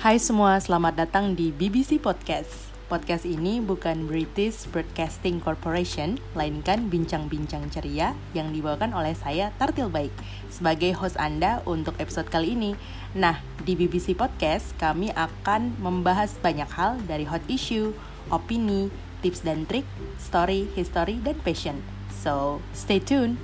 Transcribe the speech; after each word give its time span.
Hai 0.00 0.16
semua, 0.16 0.56
selamat 0.56 0.96
datang 0.96 1.36
di 1.36 1.52
BBC 1.52 2.00
Podcast. 2.00 2.72
Podcast 2.88 3.28
ini 3.28 3.60
bukan 3.60 4.08
British 4.08 4.64
Broadcasting 4.72 5.44
Corporation, 5.44 6.16
melainkan 6.32 6.88
bincang-bincang 6.88 7.68
ceria 7.68 8.16
yang 8.32 8.48
dibawakan 8.48 8.96
oleh 8.96 9.12
saya 9.12 9.52
Tartil 9.60 9.92
Baik 9.92 10.08
sebagai 10.48 10.96
host 10.96 11.20
Anda 11.20 11.60
untuk 11.68 12.00
episode 12.00 12.32
kali 12.32 12.56
ini. 12.56 12.72
Nah, 13.12 13.44
di 13.60 13.76
BBC 13.76 14.16
Podcast 14.16 14.72
kami 14.80 15.12
akan 15.12 15.76
membahas 15.76 16.32
banyak 16.40 16.72
hal 16.72 16.96
dari 17.04 17.28
hot 17.28 17.44
issue, 17.52 17.92
opini, 18.32 18.88
tips 19.20 19.44
dan 19.44 19.68
trik, 19.68 19.84
story, 20.16 20.64
history, 20.72 21.20
dan 21.20 21.36
passion. 21.44 21.76
So, 22.08 22.64
stay 22.72 23.04
tuned. 23.04 23.36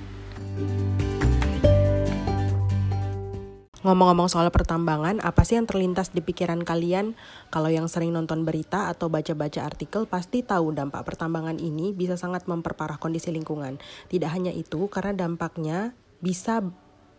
Ngomong-ngomong 3.86 4.26
soal 4.26 4.50
pertambangan, 4.50 5.22
apa 5.22 5.46
sih 5.46 5.54
yang 5.54 5.70
terlintas 5.70 6.10
di 6.10 6.18
pikiran 6.18 6.66
kalian? 6.66 7.14
Kalau 7.54 7.70
yang 7.70 7.86
sering 7.86 8.10
nonton 8.10 8.42
berita 8.42 8.90
atau 8.90 9.06
baca-baca 9.06 9.62
artikel 9.62 10.10
pasti 10.10 10.42
tahu 10.42 10.74
dampak 10.74 11.06
pertambangan 11.06 11.62
ini 11.62 11.94
bisa 11.94 12.18
sangat 12.18 12.50
memperparah 12.50 12.98
kondisi 12.98 13.30
lingkungan. 13.30 13.78
Tidak 14.10 14.26
hanya 14.26 14.50
itu, 14.50 14.90
karena 14.90 15.14
dampaknya 15.14 15.94
bisa 16.18 16.66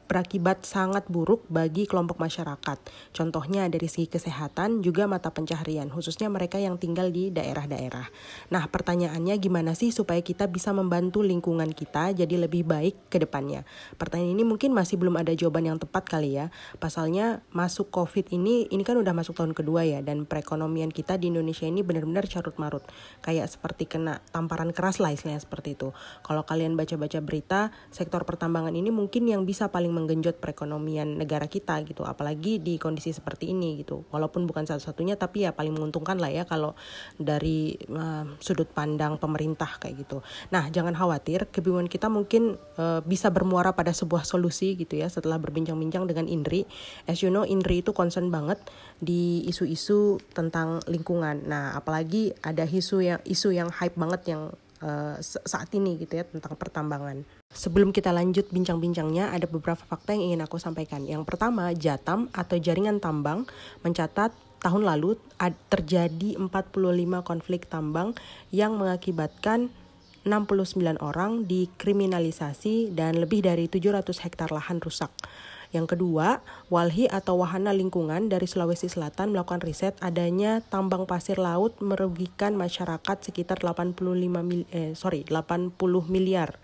berakibat 0.07 0.63
sangat 0.63 1.05
buruk 1.11 1.43
bagi 1.52 1.84
kelompok 1.85 2.17
masyarakat. 2.17 2.77
Contohnya 3.11 3.67
dari 3.67 3.91
segi 3.91 4.07
kesehatan 4.07 4.80
juga 4.80 5.05
mata 5.05 5.30
pencaharian, 5.30 5.91
khususnya 5.91 6.31
mereka 6.31 6.57
yang 6.57 6.80
tinggal 6.80 7.11
di 7.11 7.30
daerah-daerah. 7.30 8.07
Nah, 8.49 8.63
pertanyaannya 8.71 9.35
gimana 9.38 9.75
sih 9.75 9.91
supaya 9.91 10.23
kita 10.23 10.47
bisa 10.47 10.71
membantu 10.71 11.20
lingkungan 11.21 11.70
kita 11.75 12.16
jadi 12.16 12.35
lebih 12.47 12.63
baik 12.63 13.11
ke 13.11 13.20
depannya? 13.20 13.67
Pertanyaan 13.99 14.39
ini 14.39 14.43
mungkin 14.47 14.71
masih 14.71 14.95
belum 14.95 15.20
ada 15.20 15.35
jawaban 15.35 15.67
yang 15.67 15.77
tepat 15.77 16.08
kali 16.08 16.39
ya. 16.39 16.49
Pasalnya 16.80 17.44
masuk 17.52 17.92
COVID 17.92 18.31
ini, 18.31 18.71
ini 18.71 18.88
kan 18.88 18.95
udah 18.95 19.11
masuk 19.11 19.36
tahun 19.36 19.52
kedua 19.52 19.83
ya, 19.83 19.99
dan 19.99 20.23
perekonomian 20.23 20.89
kita 20.89 21.19
di 21.19 21.27
Indonesia 21.27 21.67
ini 21.67 21.83
benar-benar 21.83 22.25
carut 22.31 22.55
marut. 22.55 22.88
Kayak 23.19 23.52
seperti 23.52 23.92
kena 23.92 24.23
tamparan 24.31 24.71
keras 24.71 25.03
lah 25.03 25.11
istilahnya 25.11 25.44
seperti 25.44 25.75
itu. 25.75 25.92
Kalau 26.23 26.47
kalian 26.47 26.80
baca-baca 26.80 27.19
berita, 27.19 27.75
sektor 27.92 28.23
pertambangan 28.23 28.71
ini 28.71 28.94
mungkin 28.94 29.27
yang 29.27 29.44
bisa 29.44 29.67
paling 29.67 29.97
menggenjot 29.98 30.38
perekonomian 30.38 31.17
negara 31.17 31.50
kita 31.50 31.81
gitu 31.81 32.06
apalagi 32.06 32.62
di 32.62 32.78
kondisi 32.78 33.09
seperti 33.09 33.50
ini 33.50 33.81
gitu. 33.81 34.06
Walaupun 34.14 34.45
bukan 34.45 34.70
satu-satunya 34.70 35.17
tapi 35.17 35.50
ya 35.50 35.58
paling 35.58 35.73
menguntungkan 35.73 36.22
lah 36.22 36.30
ya 36.30 36.45
kalau 36.45 36.78
dari 37.17 37.73
uh, 37.89 38.30
sudut 38.38 38.70
pandang 38.70 39.17
pemerintah 39.17 39.81
kayak 39.81 40.06
gitu. 40.06 40.22
Nah 40.54 40.70
jangan 40.70 40.94
khawatir 40.94 41.50
kebingungan 41.50 41.89
kita 41.89 42.06
mungkin 42.14 42.62
uh, 42.78 43.02
bisa 43.02 43.34
bermuara 43.34 43.73
pada 43.73 43.89
sebuah 43.89 44.22
solusi 44.22 44.78
gitu 44.78 45.02
ya 45.02 45.09
setelah 45.09 45.42
berbincang-bincang 45.42 46.06
dengan 46.06 46.30
Indri. 46.30 46.70
As 47.09 47.26
you 47.26 47.34
know 47.34 47.42
Indri 47.42 47.82
itu 47.82 47.89
concern 47.98 48.30
banget 48.30 48.61
di 49.02 49.42
isu-isu 49.50 50.22
tentang 50.38 50.86
lingkungan. 50.86 51.50
Nah 51.50 51.73
apalagi 51.73 52.38
ada 52.45 52.70
isu 52.70 53.02
yang 53.02 53.20
isu 53.26 53.50
yang 53.56 53.73
hype 53.73 53.98
banget 53.98 54.22
yang 54.30 54.54
uh, 54.81 55.16
saat 55.23 55.70
ini 55.73 55.97
gitu 56.02 56.20
ya 56.20 56.23
tentang 56.28 56.58
pertambangan. 56.58 57.23
Sebelum 57.53 57.95
kita 57.95 58.11
lanjut 58.11 58.52
bincang-bincangnya, 58.52 59.31
ada 59.31 59.47
beberapa 59.47 59.80
fakta 59.80 60.14
yang 60.14 60.33
ingin 60.33 60.42
aku 60.44 60.59
sampaikan. 60.59 61.06
Yang 61.08 61.23
pertama, 61.25 61.72
Jatam 61.73 62.28
atau 62.36 62.59
Jaringan 62.59 63.00
Tambang 63.00 63.48
mencatat 63.81 64.36
tahun 64.61 64.83
lalu 64.83 65.16
terjadi 65.70 66.36
45 66.36 66.50
konflik 67.22 67.70
tambang 67.70 68.17
yang 68.50 68.75
mengakibatkan 68.75 69.70
69 70.28 71.00
orang 71.00 71.48
dikriminalisasi 71.48 72.92
dan 72.92 73.16
lebih 73.23 73.48
dari 73.48 73.72
700 73.72 74.28
hektar 74.28 74.52
lahan 74.52 74.83
rusak. 74.83 75.09
Yang 75.78 75.94
kedua, 75.94 76.42
Walhi 76.73 77.06
atau 77.06 77.38
Wahana 77.38 77.70
Lingkungan 77.70 78.33
dari 78.33 78.50
Sulawesi 78.50 78.89
Selatan 78.89 79.38
melakukan 79.38 79.61
riset 79.61 79.94
adanya 80.02 80.66
tambang 80.73 81.06
pasir 81.06 81.38
laut 81.38 81.77
merugikan 81.77 82.58
masyarakat 82.58 83.21
sekitar 83.21 83.61
85 83.61 84.42
mil, 84.42 84.65
eh, 84.73 84.98
sorry, 84.98 85.21
80 85.30 85.77
miliar. 86.10 86.58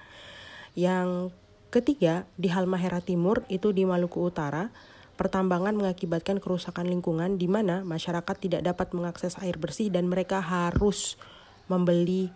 Yang 0.74 1.30
ketiga, 1.70 2.26
di 2.42 2.50
Halmahera 2.50 3.06
Timur 3.06 3.46
itu 3.54 3.70
di 3.70 3.86
Maluku 3.86 4.26
Utara, 4.26 4.74
pertambangan 5.14 5.78
mengakibatkan 5.78 6.42
kerusakan 6.42 6.90
lingkungan 6.90 7.38
di 7.38 7.46
mana 7.46 7.86
masyarakat 7.86 8.36
tidak 8.42 8.66
dapat 8.66 8.98
mengakses 8.98 9.38
air 9.46 9.62
bersih 9.62 9.94
dan 9.94 10.10
mereka 10.10 10.42
harus 10.42 11.22
membeli 11.70 12.34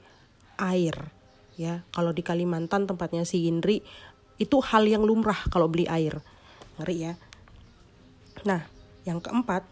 air 0.61 0.94
ya 1.57 1.81
kalau 1.89 2.13
di 2.13 2.21
Kalimantan 2.21 2.85
tempatnya 2.85 3.25
si 3.25 3.49
Indri 3.49 3.81
itu 4.38 4.61
hal 4.61 4.85
yang 4.85 5.01
lumrah 5.01 5.49
kalau 5.49 5.65
beli 5.65 5.89
air 5.89 6.21
ngeri 6.77 6.97
ya. 7.11 7.13
Nah 8.45 8.65
yang 9.03 9.21
keempat 9.21 9.65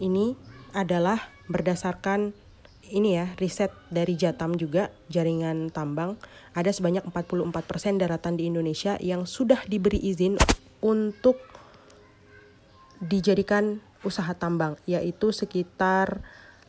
ini 0.00 0.34
adalah 0.72 1.30
berdasarkan 1.46 2.32
ini 2.92 3.16
ya 3.16 3.32
riset 3.40 3.72
dari 3.88 4.16
Jatam 4.16 4.56
juga 4.56 4.92
jaringan 5.08 5.72
tambang. 5.72 6.20
Ada 6.52 6.76
sebanyak 6.76 7.08
44% 7.08 7.96
daratan 7.96 8.36
di 8.36 8.48
Indonesia 8.48 9.00
yang 9.00 9.24
sudah 9.24 9.64
diberi 9.64 9.96
izin 9.96 10.36
untuk 10.84 11.40
dijadikan 13.00 13.80
usaha 14.02 14.30
tambang 14.36 14.76
yaitu 14.84 15.32
sekitar 15.32 16.20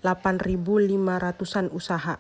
8.500-an 0.06 1.72
usaha 1.72 2.20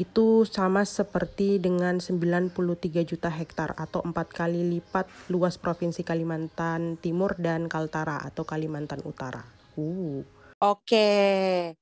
itu 0.00 0.48
sama 0.48 0.88
seperti 0.88 1.60
dengan 1.60 2.00
93 2.00 2.56
juta 3.04 3.28
hektar 3.28 3.76
atau 3.76 4.00
empat 4.00 4.32
kali 4.32 4.64
lipat 4.64 5.04
luas 5.28 5.60
provinsi 5.60 6.00
Kalimantan 6.00 6.96
Timur 6.96 7.36
dan 7.36 7.68
Kaltara 7.68 8.16
atau 8.24 8.48
Kalimantan 8.48 9.04
Utara. 9.04 9.44
Uh. 9.76 10.24
Oke. 10.56 11.76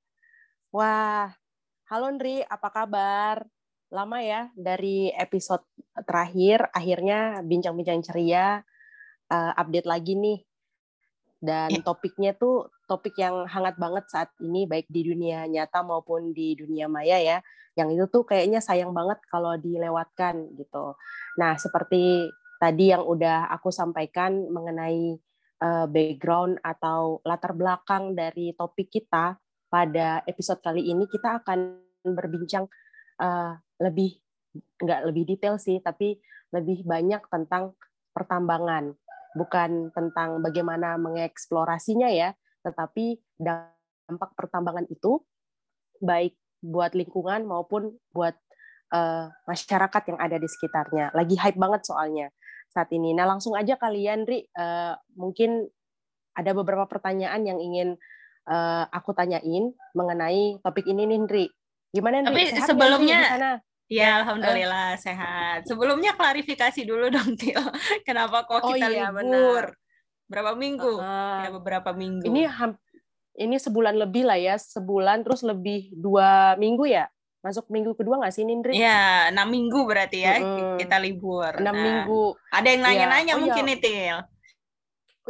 Wah, 0.74 1.30
halo 1.86 2.06
Ndri, 2.10 2.42
apa 2.42 2.68
kabar? 2.74 3.46
Lama 3.94 4.18
ya 4.18 4.50
dari 4.58 5.14
episode 5.14 5.62
terakhir, 6.02 6.66
akhirnya 6.74 7.40
bincang-bincang 7.46 8.02
ceria 8.02 8.66
uh, 9.30 9.52
update 9.54 9.86
lagi 9.86 10.18
nih. 10.18 10.42
Dan 11.38 11.70
ya. 11.70 11.86
topiknya 11.86 12.34
tuh 12.34 12.66
topik 12.88 13.20
yang 13.20 13.44
hangat 13.44 13.76
banget 13.76 14.08
saat 14.08 14.32
ini 14.40 14.64
baik 14.64 14.88
di 14.88 15.12
dunia 15.12 15.44
nyata 15.44 15.84
maupun 15.84 16.32
di 16.32 16.56
dunia 16.56 16.88
maya 16.88 17.20
ya 17.20 17.38
yang 17.78 17.94
itu 17.94 18.10
tuh 18.10 18.26
kayaknya 18.26 18.58
sayang 18.58 18.90
banget 18.90 19.22
kalau 19.30 19.54
dilewatkan 19.54 20.50
gitu. 20.58 20.98
Nah, 21.38 21.54
seperti 21.54 22.26
tadi 22.58 22.90
yang 22.90 23.06
udah 23.06 23.46
aku 23.54 23.70
sampaikan 23.70 24.50
mengenai 24.50 25.14
uh, 25.62 25.86
background 25.86 26.58
atau 26.58 27.22
latar 27.22 27.54
belakang 27.54 28.18
dari 28.18 28.50
topik 28.58 28.90
kita 28.90 29.38
pada 29.70 30.26
episode 30.26 30.58
kali 30.58 30.90
ini 30.90 31.06
kita 31.06 31.38
akan 31.38 31.78
berbincang 32.02 32.66
uh, 33.22 33.54
lebih 33.78 34.18
nggak 34.82 35.00
lebih 35.06 35.22
detail 35.22 35.54
sih, 35.62 35.78
tapi 35.78 36.18
lebih 36.50 36.82
banyak 36.82 37.22
tentang 37.30 37.78
pertambangan, 38.10 38.96
bukan 39.38 39.94
tentang 39.94 40.42
bagaimana 40.42 40.98
mengeksplorasinya 40.98 42.10
ya, 42.10 42.34
tetapi 42.62 43.18
dampak 43.38 44.30
pertambangan 44.34 44.86
itu 44.90 45.22
baik 46.02 46.34
buat 46.58 46.94
lingkungan 46.94 47.46
maupun 47.46 47.94
buat 48.10 48.34
uh, 48.94 49.30
masyarakat 49.46 50.02
yang 50.14 50.18
ada 50.18 50.36
di 50.38 50.48
sekitarnya. 50.50 51.14
Lagi 51.14 51.38
hype 51.38 51.58
banget 51.58 51.86
soalnya 51.86 52.28
saat 52.68 52.90
ini. 52.92 53.14
Nah 53.14 53.24
langsung 53.24 53.54
aja 53.54 53.78
kalian, 53.78 54.26
Ri, 54.26 54.44
uh, 54.58 54.94
mungkin 55.16 55.66
ada 56.34 56.54
beberapa 56.54 56.86
pertanyaan 56.86 57.42
yang 57.46 57.58
ingin 57.58 57.98
uh, 58.46 58.84
aku 58.90 59.14
tanyain 59.14 59.74
mengenai 59.94 60.62
topik 60.62 60.86
ini 60.86 61.06
nih, 61.08 61.20
Ri. 61.26 61.46
Gimana, 61.94 62.22
Ri? 62.22 62.26
Tapi 62.26 62.42
sehat 62.52 62.68
sebelumnya, 62.68 63.20
Ya, 63.88 64.20
alhamdulillah 64.20 64.92
uh, 64.92 65.00
sehat. 65.00 65.64
Sebelumnya 65.64 66.12
klarifikasi 66.12 66.84
dulu 66.84 67.08
dong, 67.08 67.40
Tio. 67.40 67.56
Kenapa 68.06 68.44
kok 68.44 68.60
oh, 68.60 68.76
kita 68.76 68.92
iya, 68.92 69.08
libur? 69.08 69.24
Benar. 69.24 69.66
Berapa 70.28 70.52
minggu? 70.52 71.00
Uh, 71.00 71.40
ya, 71.48 71.50
beberapa 71.56 71.90
minggu. 71.96 72.28
Ini 72.28 72.44
ini 73.38 73.56
sebulan 73.56 73.96
lebih 73.96 74.28
lah 74.28 74.36
ya, 74.36 74.60
sebulan 74.60 75.24
terus 75.24 75.40
lebih 75.40 75.88
dua 75.96 76.54
minggu 76.60 76.84
ya. 76.84 77.08
Masuk 77.40 77.70
minggu 77.72 77.96
kedua 77.96 78.20
nggak 78.20 78.34
sih 78.34 78.44
Nindri? 78.44 78.76
Ya, 78.76 79.32
enam 79.32 79.48
minggu 79.48 79.88
berarti 79.88 80.26
ya 80.26 80.36
hmm. 80.36 80.76
kita 80.84 81.00
libur. 81.00 81.54
Enam 81.56 81.72
nah, 81.72 81.84
minggu. 81.86 82.36
Ada 82.52 82.68
yang 82.68 82.82
nanya-nanya 82.84 83.32
ya. 83.32 83.38
oh, 83.38 83.40
mungkin 83.40 83.64
ya. 83.72 84.18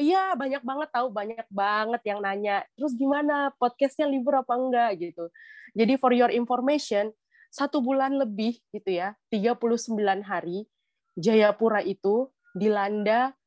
iya, 0.00 0.25
banyak 0.35 0.62
banget 0.65 0.89
tahu, 0.91 1.06
banyak 1.15 1.47
banget 1.53 2.03
yang 2.09 2.19
nanya. 2.19 2.67
Terus 2.75 2.97
gimana 2.99 3.55
podcastnya 3.61 4.09
libur 4.11 4.41
apa 4.41 4.56
enggak 4.56 4.91
gitu. 4.99 5.31
Jadi 5.77 5.94
for 6.01 6.11
your 6.17 6.33
information, 6.33 7.15
satu 7.55 7.79
bulan 7.85 8.19
lebih 8.19 8.59
gitu 8.75 8.89
ya, 8.99 9.15
39 9.31 9.94
hari, 10.27 10.67
Jayapura 11.15 11.85
itu 11.85 12.33
dilanda 12.56 13.38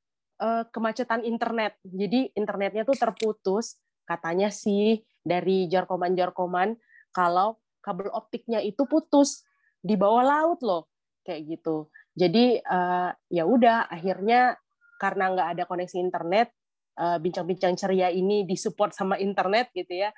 uh, 0.41 0.63
kemacetan 0.73 1.21
internet. 1.21 1.77
Jadi 1.85 2.33
internetnya 2.33 2.81
tuh 2.81 2.97
terputus 2.97 3.77
katanya 4.09 4.49
sih 4.49 5.05
dari 5.21 5.69
jarkoman-jarkoman 5.69 6.75
kalau 7.13 7.61
kabel 7.85 8.09
optiknya 8.11 8.59
itu 8.59 8.83
putus 8.89 9.45
di 9.79 9.93
bawah 9.93 10.25
laut 10.25 10.59
loh 10.65 10.89
kayak 11.21 11.45
gitu. 11.45 11.93
Jadi 12.17 12.59
uh, 12.59 13.13
ya 13.29 13.43
udah 13.45 13.87
akhirnya 13.87 14.57
karena 14.97 15.33
nggak 15.33 15.49
ada 15.57 15.63
koneksi 15.69 15.97
internet 15.97 16.53
uh, 16.99 17.17
bincang-bincang 17.21 17.77
ceria 17.77 18.09
ini 18.11 18.43
disupport 18.43 18.91
sama 18.91 19.15
internet 19.21 19.71
gitu 19.71 19.95
ya. 19.95 20.09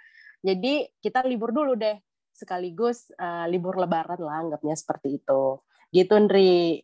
Jadi 0.44 0.92
kita 1.00 1.24
libur 1.24 1.56
dulu 1.56 1.80
deh, 1.80 1.96
sekaligus 2.36 3.08
uh, 3.16 3.48
libur 3.48 3.80
lebaran 3.80 4.20
lah 4.20 4.44
anggapnya 4.44 4.76
seperti 4.76 5.24
itu. 5.24 5.64
Gitu 5.94 6.12
Ndri. 6.12 6.84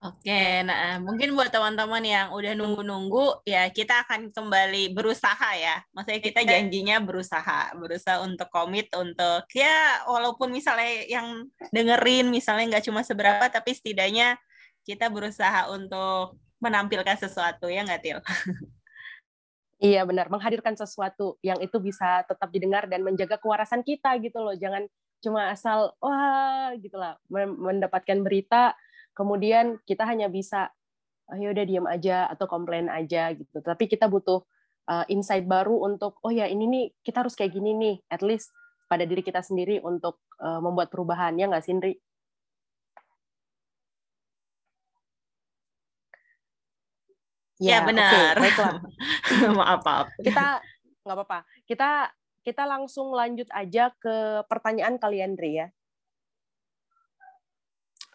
Oke, 0.00 0.64
nah 0.64 0.96
mungkin 0.96 1.36
buat 1.36 1.52
teman-teman 1.52 2.00
yang 2.00 2.32
udah 2.32 2.56
nunggu-nunggu, 2.56 3.44
ya 3.44 3.68
kita 3.68 4.08
akan 4.08 4.32
kembali 4.32 4.96
berusaha 4.96 5.52
ya. 5.60 5.84
Maksudnya 5.92 6.24
kita 6.24 6.40
janjinya 6.40 7.04
berusaha, 7.04 7.76
berusaha 7.76 8.24
untuk 8.24 8.48
komit 8.48 8.88
untuk 8.96 9.44
ya 9.52 10.00
walaupun 10.08 10.56
misalnya 10.56 11.04
yang 11.04 11.44
dengerin 11.68 12.32
misalnya 12.32 12.72
nggak 12.72 12.88
cuma 12.88 13.04
seberapa, 13.04 13.44
tapi 13.52 13.76
setidaknya 13.76 14.40
kita 14.88 15.12
berusaha 15.12 15.68
untuk 15.68 16.40
menampilkan 16.64 17.20
sesuatu 17.20 17.68
ya 17.68 17.84
nggak 17.84 18.00
Til? 18.00 18.18
Iya 19.84 20.08
benar, 20.08 20.32
menghadirkan 20.32 20.80
sesuatu 20.80 21.36
yang 21.44 21.60
itu 21.60 21.76
bisa 21.76 22.24
tetap 22.24 22.48
didengar 22.48 22.88
dan 22.88 23.04
menjaga 23.04 23.36
kewarasan 23.36 23.84
kita 23.84 24.16
gitu 24.24 24.40
loh. 24.40 24.56
Jangan 24.56 24.88
cuma 25.20 25.52
asal 25.52 25.92
wah 26.00 26.72
gitulah 26.80 27.20
mendapatkan 27.32 28.24
berita 28.24 28.72
kemudian 29.20 29.76
kita 29.84 30.08
hanya 30.08 30.32
bisa 30.32 30.72
oh, 31.28 31.36
ya 31.36 31.52
udah 31.52 31.64
diam 31.68 31.84
aja 31.84 32.24
atau 32.32 32.48
komplain 32.48 32.88
aja 32.88 33.36
gitu 33.36 33.60
tapi 33.60 33.84
kita 33.84 34.08
butuh 34.08 34.40
uh, 34.88 35.04
insight 35.12 35.44
baru 35.44 35.76
untuk 35.84 36.16
oh 36.24 36.32
ya 36.32 36.48
ini 36.48 36.64
nih 36.64 36.84
kita 37.04 37.20
harus 37.20 37.36
kayak 37.36 37.52
gini 37.52 37.76
nih 37.76 37.96
at 38.08 38.24
least 38.24 38.48
pada 38.88 39.04
diri 39.04 39.20
kita 39.20 39.44
sendiri 39.44 39.84
untuk 39.84 40.24
uh, 40.40 40.64
membuat 40.64 40.88
perubahannya 40.88 41.52
nggak 41.52 41.66
Sindri 41.68 42.00
Ya, 47.60 47.84
ya 47.84 47.92
benar. 47.92 48.40
Okay, 48.40 48.56
maaf, 49.60 49.84
maaf. 49.84 50.08
Kita 50.16 50.64
nggak 51.04 51.12
apa-apa. 51.12 51.44
Kita 51.68 52.08
kita 52.40 52.64
langsung 52.64 53.12
lanjut 53.12 53.44
aja 53.52 53.92
ke 54.00 54.40
pertanyaan 54.48 54.96
kalian, 54.96 55.36
Dri 55.36 55.60
ya 55.60 55.68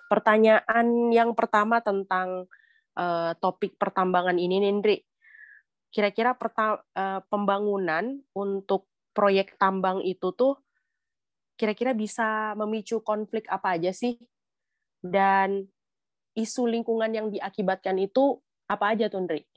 pertanyaan 0.08 1.12
yang 1.12 1.34
pertama 1.34 1.82
tentang 1.82 2.46
uh, 2.98 3.32
topik 3.40 3.78
pertambangan 3.78 4.38
ini, 4.38 4.62
Nindri. 4.62 5.02
Kira-kira 5.90 6.36
uh, 6.36 7.22
pembangunan 7.32 8.20
untuk 8.36 8.88
proyek 9.16 9.56
tambang 9.56 10.04
itu 10.04 10.36
tuh 10.36 10.60
kira-kira 11.56 11.96
bisa 11.96 12.52
memicu 12.60 13.00
konflik 13.00 13.48
apa 13.48 13.80
aja 13.80 13.96
sih? 13.96 14.20
Dan 15.00 15.64
isu 16.36 16.68
lingkungan 16.68 17.12
yang 17.16 17.28
diakibatkan 17.32 17.96
itu 17.96 18.44
apa 18.68 18.92
aja 18.92 19.08
tuh? 19.08 19.48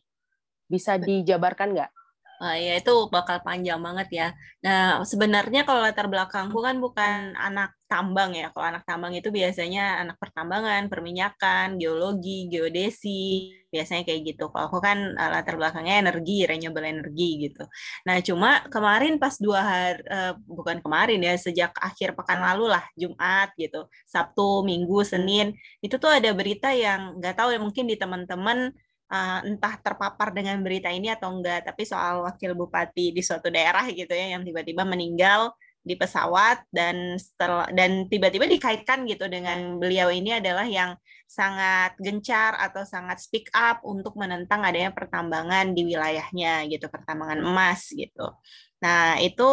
Bisa 0.71 0.95
dijabarkan 0.95 1.75
nggak? 1.75 1.91
Uh, 2.39 2.55
ya 2.55 2.79
itu 2.79 3.11
bakal 3.11 3.43
panjang 3.43 3.83
banget 3.83 4.09
ya. 4.15 4.29
Nah 4.63 5.03
sebenarnya 5.03 5.67
kalau 5.67 5.83
latar 5.83 6.07
belakangku 6.07 6.59
kan 6.63 6.79
bukan 6.79 7.35
anak 7.35 7.75
tambang 7.91 8.31
ya. 8.31 8.55
Kalau 8.55 8.67
anak 8.71 8.87
tambang 8.87 9.11
itu 9.11 9.35
biasanya 9.35 9.99
anak 10.07 10.23
pertambangan, 10.23 10.87
perminyakan, 10.87 11.83
geologi, 11.83 12.47
geodesi, 12.47 13.51
biasanya 13.75 14.07
kayak 14.07 14.21
gitu. 14.23 14.55
Kalau 14.55 14.71
aku 14.71 14.79
kan 14.79 15.19
uh, 15.19 15.31
latar 15.35 15.59
belakangnya 15.59 15.99
energi, 15.99 16.47
renewable 16.47 16.87
energy 16.87 17.51
gitu. 17.51 17.67
Nah 18.07 18.23
cuma 18.23 18.63
kemarin 18.71 19.19
pas 19.19 19.35
dua 19.43 19.61
hari, 19.67 20.01
uh, 20.07 20.39
bukan 20.47 20.79
kemarin 20.79 21.19
ya, 21.19 21.35
sejak 21.35 21.75
akhir 21.75 22.15
pekan 22.15 22.39
lalu 22.39 22.71
lah, 22.71 22.85
Jumat 22.95 23.51
gitu, 23.59 23.91
Sabtu, 24.07 24.63
Minggu, 24.63 25.03
Senin, 25.03 25.59
itu 25.83 25.99
tuh 25.99 26.15
ada 26.15 26.31
berita 26.31 26.71
yang 26.71 27.19
nggak 27.19 27.35
tahu 27.35 27.51
ya 27.51 27.59
mungkin 27.59 27.85
di 27.91 27.99
teman-teman 27.99 28.71
uh, 29.13 29.41
entah 29.45 29.75
terpapar 29.81 30.33
dengan 30.33 30.61
berita 30.61 30.89
ini 30.93 31.13
atau 31.13 31.33
enggak, 31.33 31.69
tapi 31.69 31.85
soal 31.89 32.25
wakil 32.25 32.53
bupati 32.55 33.13
di 33.13 33.23
suatu 33.25 33.49
daerah 33.49 33.85
gitu 33.89 34.13
ya 34.13 34.37
yang 34.39 34.45
tiba-tiba 34.45 34.85
meninggal 34.85 35.53
di 35.89 35.97
pesawat 35.97 36.69
dan 36.69 37.17
setelah 37.17 37.65
dan 37.73 38.05
tiba-tiba 38.13 38.45
dikaitkan 38.45 39.09
gitu 39.09 39.25
dengan 39.31 39.81
beliau 39.81 40.13
ini 40.13 40.37
adalah 40.37 40.69
yang 40.69 40.93
sangat 41.25 41.97
gencar 42.01 42.57
atau 42.61 42.85
sangat 42.85 43.21
speak 43.21 43.49
up 43.57 43.81
untuk 43.85 44.17
menentang 44.17 44.65
adanya 44.65 44.93
pertambangan 44.93 45.73
di 45.73 45.89
wilayahnya 45.89 46.69
gitu 46.69 46.89
pertambangan 46.93 47.41
emas 47.41 47.89
gitu. 47.93 48.37
Nah 48.85 49.19
itu 49.21 49.49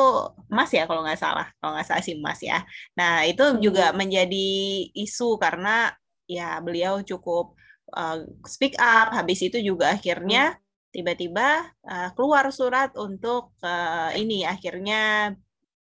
emas 0.52 0.70
ya 0.72 0.84
kalau 0.86 1.02
nggak 1.04 1.20
salah 1.20 1.48
kalau 1.60 1.76
nggak 1.76 1.88
salah 1.88 2.04
sih 2.04 2.16
emas 2.20 2.40
ya. 2.44 2.64
Nah 3.00 3.24
itu 3.28 3.60
juga 3.64 3.92
hmm. 3.92 3.96
menjadi 3.96 4.50
isu 4.92 5.40
karena 5.40 5.92
ya 6.26 6.58
beliau 6.60 7.00
cukup 7.06 7.54
uh, 7.94 8.26
speak 8.48 8.74
up. 8.80 9.14
Habis 9.14 9.52
itu 9.52 9.58
juga 9.62 9.94
akhirnya 9.94 10.56
hmm. 10.56 10.60
tiba-tiba 10.90 11.70
uh, 11.86 12.10
keluar 12.18 12.50
surat 12.50 12.96
untuk 12.98 13.54
uh, 13.62 14.10
ini 14.16 14.48
akhirnya 14.48 15.34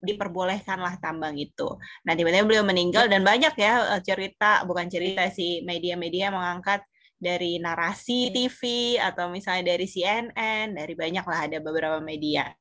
diperbolehkanlah 0.03 0.99
tambang 0.99 1.39
itu. 1.39 1.79
Nah 2.03 2.13
tiba-tiba 2.17 2.43
beliau 2.43 2.65
meninggal 2.67 3.07
dan 3.07 3.23
banyak 3.23 3.55
ya 3.55 3.95
cerita 4.03 4.67
bukan 4.67 4.91
cerita 4.91 5.31
sih 5.31 5.63
media-media 5.63 6.27
mengangkat 6.27 6.83
dari 7.15 7.55
narasi 7.55 8.27
TV 8.35 8.59
atau 8.99 9.31
misalnya 9.31 9.71
dari 9.71 9.87
CNN, 9.87 10.75
dari 10.75 10.91
banyak 10.91 11.23
lah 11.23 11.39
ada 11.47 11.57
beberapa 11.63 12.03
media 12.03 12.51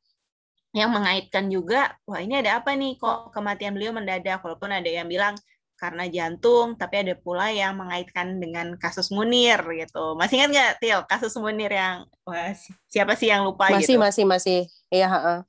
yang 0.73 0.89
mengaitkan 0.89 1.53
juga, 1.53 1.93
wah 2.09 2.21
ini 2.25 2.41
ada 2.41 2.65
apa 2.65 2.73
nih 2.73 2.97
kok 2.97 3.29
kematian 3.37 3.77
beliau 3.77 3.93
mendadak, 3.93 4.41
walaupun 4.41 4.73
ada 4.73 4.89
yang 4.89 5.05
bilang 5.05 5.37
karena 5.83 6.07
jantung, 6.07 6.79
tapi 6.79 7.03
ada 7.03 7.19
pula 7.19 7.51
yang 7.51 7.75
mengaitkan 7.75 8.39
dengan 8.39 8.79
kasus 8.79 9.11
Munir 9.11 9.59
gitu. 9.75 10.15
Masih 10.15 10.39
ingat 10.39 10.51
nggak, 10.55 10.73
Til, 10.79 11.01
kasus 11.11 11.35
Munir 11.43 11.75
yang 11.75 12.07
wah, 12.23 12.55
siapa 12.87 13.19
sih 13.19 13.35
yang 13.35 13.43
lupa 13.43 13.67
masih, 13.67 13.99
gitu? 13.99 13.99
Masih, 13.99 14.23
masih, 14.23 14.61
Iya, 14.95 15.11
uh. 15.11 15.41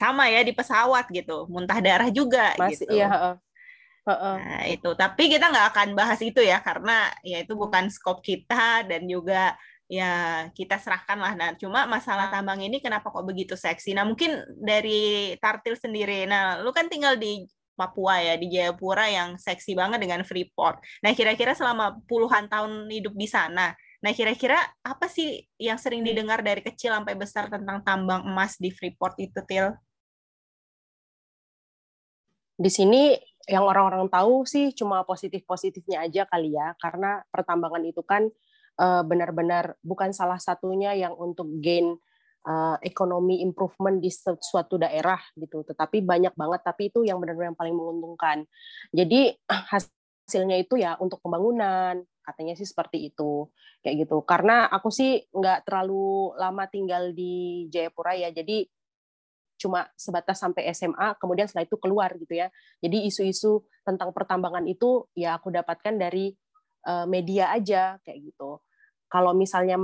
Sama 0.00 0.32
ya 0.32 0.40
di 0.40 0.56
pesawat 0.56 1.12
gitu, 1.12 1.44
muntah 1.52 1.76
darah 1.84 2.08
juga 2.08 2.56
masih, 2.56 2.88
gitu. 2.88 2.96
Iya, 2.96 3.12
uh. 3.12 3.36
Uh-uh. 4.02 4.34
Nah, 4.40 4.64
itu. 4.66 4.90
Tapi 4.96 5.30
kita 5.30 5.52
nggak 5.52 5.66
akan 5.76 5.88
bahas 5.92 6.18
itu 6.24 6.40
ya, 6.40 6.58
karena 6.64 7.12
ya 7.22 7.44
itu 7.44 7.52
bukan 7.52 7.86
skop 7.92 8.18
kita 8.24 8.82
dan 8.88 9.06
juga 9.06 9.54
ya 9.86 10.48
kita 10.56 10.80
serahkan 10.80 11.20
lah. 11.20 11.32
Nah, 11.36 11.50
cuma 11.54 11.84
masalah 11.84 12.32
tambang 12.32 12.58
ini 12.64 12.80
kenapa 12.80 13.12
kok 13.12 13.28
begitu 13.28 13.54
seksi? 13.54 13.94
Nah, 13.94 14.08
mungkin 14.08 14.40
dari 14.58 15.36
Tartil 15.38 15.76
sendiri. 15.76 16.24
Nah, 16.26 16.64
lu 16.64 16.72
kan 16.72 16.88
tinggal 16.88 17.14
di 17.14 17.44
Papua 17.82 18.22
ya 18.22 18.38
di 18.38 18.46
Jayapura 18.46 19.10
yang 19.10 19.34
seksi 19.34 19.74
banget 19.74 19.98
dengan 19.98 20.22
Freeport. 20.22 20.78
Nah 21.02 21.10
kira-kira 21.18 21.50
selama 21.58 21.98
puluhan 22.06 22.46
tahun 22.46 22.86
hidup 22.86 23.18
di 23.18 23.26
sana, 23.26 23.74
nah 23.98 24.12
kira-kira 24.14 24.54
apa 24.86 25.10
sih 25.10 25.42
yang 25.58 25.82
sering 25.82 26.06
didengar 26.06 26.46
dari 26.46 26.62
kecil 26.62 26.94
sampai 26.94 27.18
besar 27.18 27.50
tentang 27.50 27.82
tambang 27.82 28.22
emas 28.22 28.54
di 28.62 28.70
Freeport 28.70 29.18
itu, 29.18 29.42
Til? 29.42 29.74
Di 32.54 32.70
sini 32.70 33.18
yang 33.50 33.66
orang-orang 33.66 34.06
tahu 34.06 34.46
sih 34.46 34.70
cuma 34.70 35.02
positif-positifnya 35.02 36.06
aja 36.06 36.22
kali 36.30 36.54
ya, 36.54 36.78
karena 36.78 37.18
pertambangan 37.34 37.82
itu 37.82 38.06
kan 38.06 38.30
eh, 38.78 39.02
benar-benar 39.02 39.74
bukan 39.82 40.14
salah 40.14 40.38
satunya 40.38 40.94
yang 40.94 41.18
untuk 41.18 41.50
gain 41.58 41.98
uh, 42.46 42.76
ekonomi 42.82 43.42
improvement 43.42 43.98
di 43.98 44.10
suatu 44.12 44.78
daerah 44.78 45.18
gitu. 45.38 45.62
Tetapi 45.62 46.02
banyak 46.02 46.34
banget 46.34 46.60
tapi 46.62 46.90
itu 46.90 47.06
yang 47.06 47.18
benar-benar 47.22 47.54
yang 47.54 47.58
paling 47.58 47.76
menguntungkan. 47.76 48.46
Jadi 48.90 49.34
hasilnya 49.72 50.58
itu 50.58 50.78
ya 50.78 50.98
untuk 50.98 51.22
pembangunan 51.22 52.02
katanya 52.22 52.54
sih 52.54 52.66
seperti 52.66 53.10
itu 53.10 53.50
kayak 53.82 54.06
gitu. 54.06 54.22
Karena 54.22 54.70
aku 54.70 54.90
sih 54.90 55.22
nggak 55.30 55.66
terlalu 55.66 56.34
lama 56.38 56.64
tinggal 56.70 57.10
di 57.14 57.66
Jayapura 57.70 58.14
ya. 58.14 58.30
Jadi 58.30 58.66
cuma 59.62 59.86
sebatas 59.94 60.42
sampai 60.42 60.66
SMA, 60.74 61.14
kemudian 61.22 61.46
setelah 61.46 61.66
itu 61.70 61.78
keluar 61.78 62.10
gitu 62.18 62.34
ya. 62.34 62.50
Jadi 62.82 63.06
isu-isu 63.06 63.62
tentang 63.86 64.10
pertambangan 64.10 64.66
itu 64.66 65.06
ya 65.14 65.38
aku 65.38 65.54
dapatkan 65.54 65.94
dari 65.94 66.34
uh, 66.86 67.06
media 67.06 67.54
aja 67.54 67.98
kayak 68.02 68.34
gitu 68.34 68.58
kalau 69.12 69.36
misalnya 69.36 69.76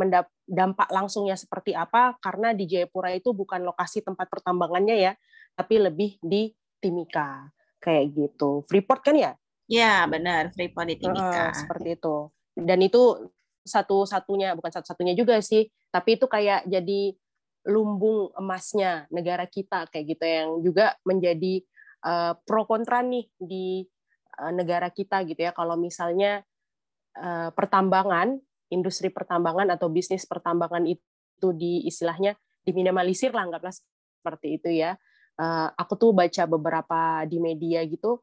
dampak 0.49 0.89
langsungnya 0.89 1.37
seperti 1.37 1.77
apa 1.77 2.17
karena 2.17 2.57
di 2.57 2.65
Jayapura 2.65 3.13
itu 3.13 3.37
bukan 3.37 3.61
lokasi 3.61 4.01
tempat 4.01 4.25
pertambangannya 4.33 4.97
ya 4.97 5.13
tapi 5.53 5.77
lebih 5.77 6.17
di 6.25 6.49
Timika. 6.81 7.53
Kayak 7.77 8.17
gitu. 8.17 8.65
Freeport 8.65 9.05
kan 9.05 9.13
ya? 9.13 9.37
Ya 9.69 10.09
benar. 10.09 10.49
Freeport 10.57 10.89
di 10.89 10.97
Timika. 10.97 11.53
Uh, 11.53 11.53
seperti 11.53 12.01
itu. 12.01 12.33
Dan 12.57 12.81
itu 12.81 13.29
satu-satunya 13.69 14.57
bukan 14.57 14.73
satu-satunya 14.81 15.13
juga 15.13 15.45
sih 15.45 15.69
tapi 15.93 16.17
itu 16.17 16.25
kayak 16.25 16.65
jadi 16.65 17.13
lumbung 17.69 18.33
emasnya 18.33 19.05
negara 19.13 19.45
kita 19.45 19.85
kayak 19.93 20.17
gitu 20.17 20.25
yang 20.25 20.49
juga 20.65 20.97
menjadi 21.05 21.61
uh, 22.01 22.33
pro 22.49 22.65
kontra 22.65 23.05
nih 23.05 23.29
di 23.37 23.85
uh, 24.41 24.53
negara 24.57 24.89
kita 24.89 25.21
gitu 25.29 25.45
ya. 25.45 25.53
Kalau 25.53 25.77
misalnya 25.77 26.41
uh, 27.21 27.53
pertambangan 27.53 28.41
industri 28.73 29.09
pertambangan 29.13 29.75
atau 29.75 29.89
bisnis 29.89 30.25
pertambangan 30.25 30.85
itu 30.85 31.49
di 31.57 31.87
istilahnya 31.87 32.37
diminimalisir 32.65 33.33
lah 33.33 33.49
anggaplah 33.49 33.73
seperti 33.73 34.61
itu 34.61 34.69
ya. 34.85 34.97
Uh, 35.39 35.71
aku 35.79 35.95
tuh 35.95 36.11
baca 36.11 36.51
beberapa 36.51 37.23
di 37.31 37.39
media 37.39 37.87
gitu 37.87 38.19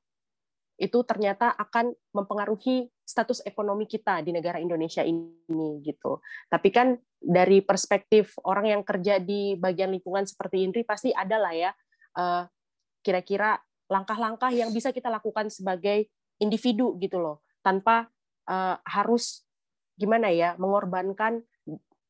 itu 0.75 0.99
ternyata 1.07 1.55
akan 1.55 1.95
mempengaruhi 2.11 2.91
status 2.99 3.39
ekonomi 3.47 3.87
kita 3.87 4.19
di 4.19 4.35
negara 4.35 4.59
Indonesia 4.59 4.99
ini 4.99 5.79
gitu. 5.79 6.19
Tapi 6.51 6.69
kan 6.75 6.99
dari 7.15 7.63
perspektif 7.63 8.35
orang 8.43 8.75
yang 8.75 8.81
kerja 8.83 9.23
di 9.23 9.55
bagian 9.55 9.95
lingkungan 9.95 10.27
seperti 10.27 10.67
Indri 10.67 10.83
pasti 10.83 11.15
ada 11.15 11.39
lah 11.39 11.55
ya 11.55 11.71
eh, 12.19 12.43
kira-kira 12.99 13.55
langkah-langkah 13.87 14.49
yang 14.51 14.73
bisa 14.73 14.89
kita 14.89 15.07
lakukan 15.07 15.47
sebagai 15.47 16.09
individu 16.41 16.97
gitu 16.97 17.21
loh 17.21 17.45
tanpa 17.61 18.09
uh, 18.49 18.77
harus 18.81 19.44
gimana 19.95 20.27
ya 20.31 20.59
mengorbankan 20.59 21.43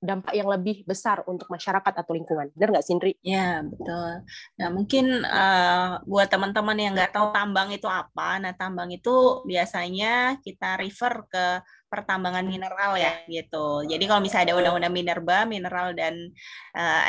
dampak 0.06 0.38
yang 0.38 0.46
lebih 0.46 0.86
besar 0.86 1.26
untuk 1.26 1.50
masyarakat 1.50 1.94
atau 2.06 2.14
lingkungan. 2.14 2.54
Benar 2.54 2.78
nggak, 2.78 2.86
Sindri? 2.86 3.18
Ya, 3.26 3.66
betul. 3.66 4.22
Nah, 4.62 4.70
mungkin 4.70 5.26
uh, 5.26 6.00
buat 6.06 6.30
teman-teman 6.30 6.78
yang 6.78 6.94
nggak 6.94 7.12
tahu 7.16 7.34
tambang 7.34 7.74
itu 7.74 7.90
apa, 7.90 8.38
nah 8.38 8.54
tambang 8.54 8.94
itu 8.94 9.42
biasanya 9.50 10.38
kita 10.46 10.78
refer 10.78 11.26
ke 11.26 11.46
pertambangan 11.90 12.46
mineral 12.46 13.00
ya, 13.02 13.26
gitu. 13.26 13.88
Jadi 13.90 14.04
kalau 14.06 14.22
misalnya 14.22 14.54
ada 14.54 14.56
undang-undang 14.62 14.94
minerba, 14.94 15.38
mineral 15.50 15.98
dan 15.98 16.30
uh, 16.78 17.02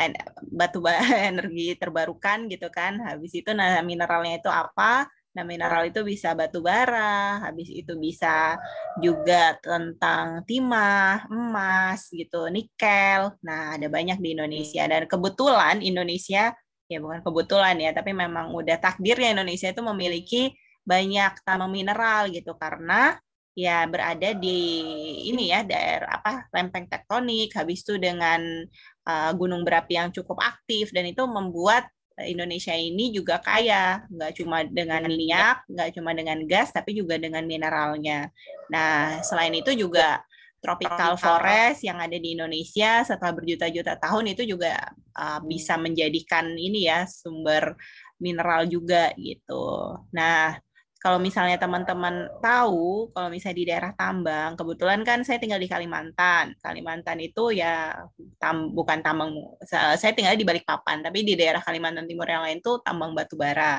batu 0.49 0.81
bara 0.81 1.03
energi 1.31 1.77
terbarukan 1.77 2.49
gitu 2.49 2.73
kan, 2.73 2.97
habis 3.05 3.37
itu 3.37 3.53
nah 3.53 3.83
mineralnya 3.85 4.41
itu 4.41 4.49
apa, 4.49 5.11
Nah, 5.37 5.45
mineral 5.45 5.85
itu 5.93 6.01
bisa 6.01 6.33
batu 6.33 6.65
bara, 6.65 7.45
habis 7.45 7.69
itu 7.69 7.93
bisa 8.01 8.57
juga 9.05 9.53
tentang 9.61 10.41
timah, 10.49 11.29
emas 11.29 12.09
gitu, 12.09 12.49
nikel. 12.49 13.37
Nah, 13.45 13.77
ada 13.77 13.85
banyak 13.93 14.17
di 14.17 14.33
Indonesia. 14.33 14.89
Dan 14.89 15.05
kebetulan 15.05 15.85
Indonesia 15.85 16.57
ya 16.89 16.99
bukan 17.05 17.21
kebetulan 17.21 17.77
ya, 17.77 17.93
tapi 17.93 18.17
memang 18.17 18.57
udah 18.57 18.81
takdirnya 18.81 19.37
Indonesia 19.37 19.69
itu 19.69 19.83
memiliki 19.85 20.43
banyak 20.89 21.45
tambang 21.45 21.69
mineral 21.69 22.33
gitu. 22.33 22.57
Karena 22.57 23.21
ya 23.53 23.85
berada 23.85 24.33
di 24.33 24.61
ini 25.29 25.53
ya 25.53 25.69
daerah 25.69 26.17
apa 26.21 26.49
lempeng 26.53 26.89
tektonik 26.89 27.53
habis 27.57 27.85
itu 27.85 28.01
dengan 28.01 28.41
uh, 29.05 29.31
gunung 29.37 29.69
berapi 29.69 30.01
yang 30.01 30.09
cukup 30.17 30.41
aktif. 30.41 30.97
Dan 30.97 31.13
itu 31.13 31.29
membuat 31.29 31.93
Indonesia 32.25 32.73
ini 32.73 33.13
juga 33.13 33.37
kaya, 33.45 34.09
nggak 34.09 34.33
cuma 34.41 34.65
dengan 34.65 35.05
minyak, 35.05 35.69
nggak 35.69 36.01
cuma 36.01 36.17
dengan 36.17 36.41
gas, 36.49 36.73
tapi 36.73 36.97
juga 36.97 37.21
dengan 37.21 37.45
mineralnya. 37.45 38.33
Nah, 38.73 39.21
selain 39.21 39.53
itu 39.53 39.77
juga 39.77 40.25
tropical 40.65 41.15
forest 41.21 41.85
yang 41.85 42.01
ada 42.01 42.17
di 42.17 42.33
Indonesia 42.33 43.05
setelah 43.05 43.37
berjuta-juta 43.37 44.01
tahun 44.01 44.33
itu 44.33 44.57
juga 44.57 44.81
uh, 45.15 45.41
bisa 45.45 45.77
menjadikan 45.77 46.57
ini 46.57 46.89
ya 46.89 47.05
sumber 47.05 47.77
mineral 48.17 48.65
juga 48.65 49.13
gitu. 49.21 50.01
Nah, 50.17 50.57
kalau 51.07 51.23
misalnya 51.23 51.55
teman-teman 51.55 52.27
tahu, 52.43 53.15
kalau 53.15 53.31
misalnya 53.31 53.63
di 53.63 53.67
daerah 53.71 53.95
tambang, 53.95 54.59
kebetulan 54.59 55.07
kan 55.07 55.23
saya 55.23 55.39
tinggal 55.39 55.63
di 55.63 55.71
Kalimantan. 55.71 56.59
Kalimantan 56.59 57.23
itu 57.23 57.55
ya 57.55 57.95
tam, 58.43 58.75
bukan 58.75 59.07
tambang, 59.07 59.31
saya 59.71 60.11
tinggal 60.19 60.35
di 60.35 60.43
Balikpapan, 60.43 61.07
tapi 61.07 61.23
di 61.23 61.39
daerah 61.39 61.63
Kalimantan 61.63 62.11
Timur 62.11 62.27
yang 62.27 62.43
lain 62.43 62.59
tuh 62.59 62.83
tambang 62.83 63.15
batu 63.15 63.39
bara. 63.39 63.79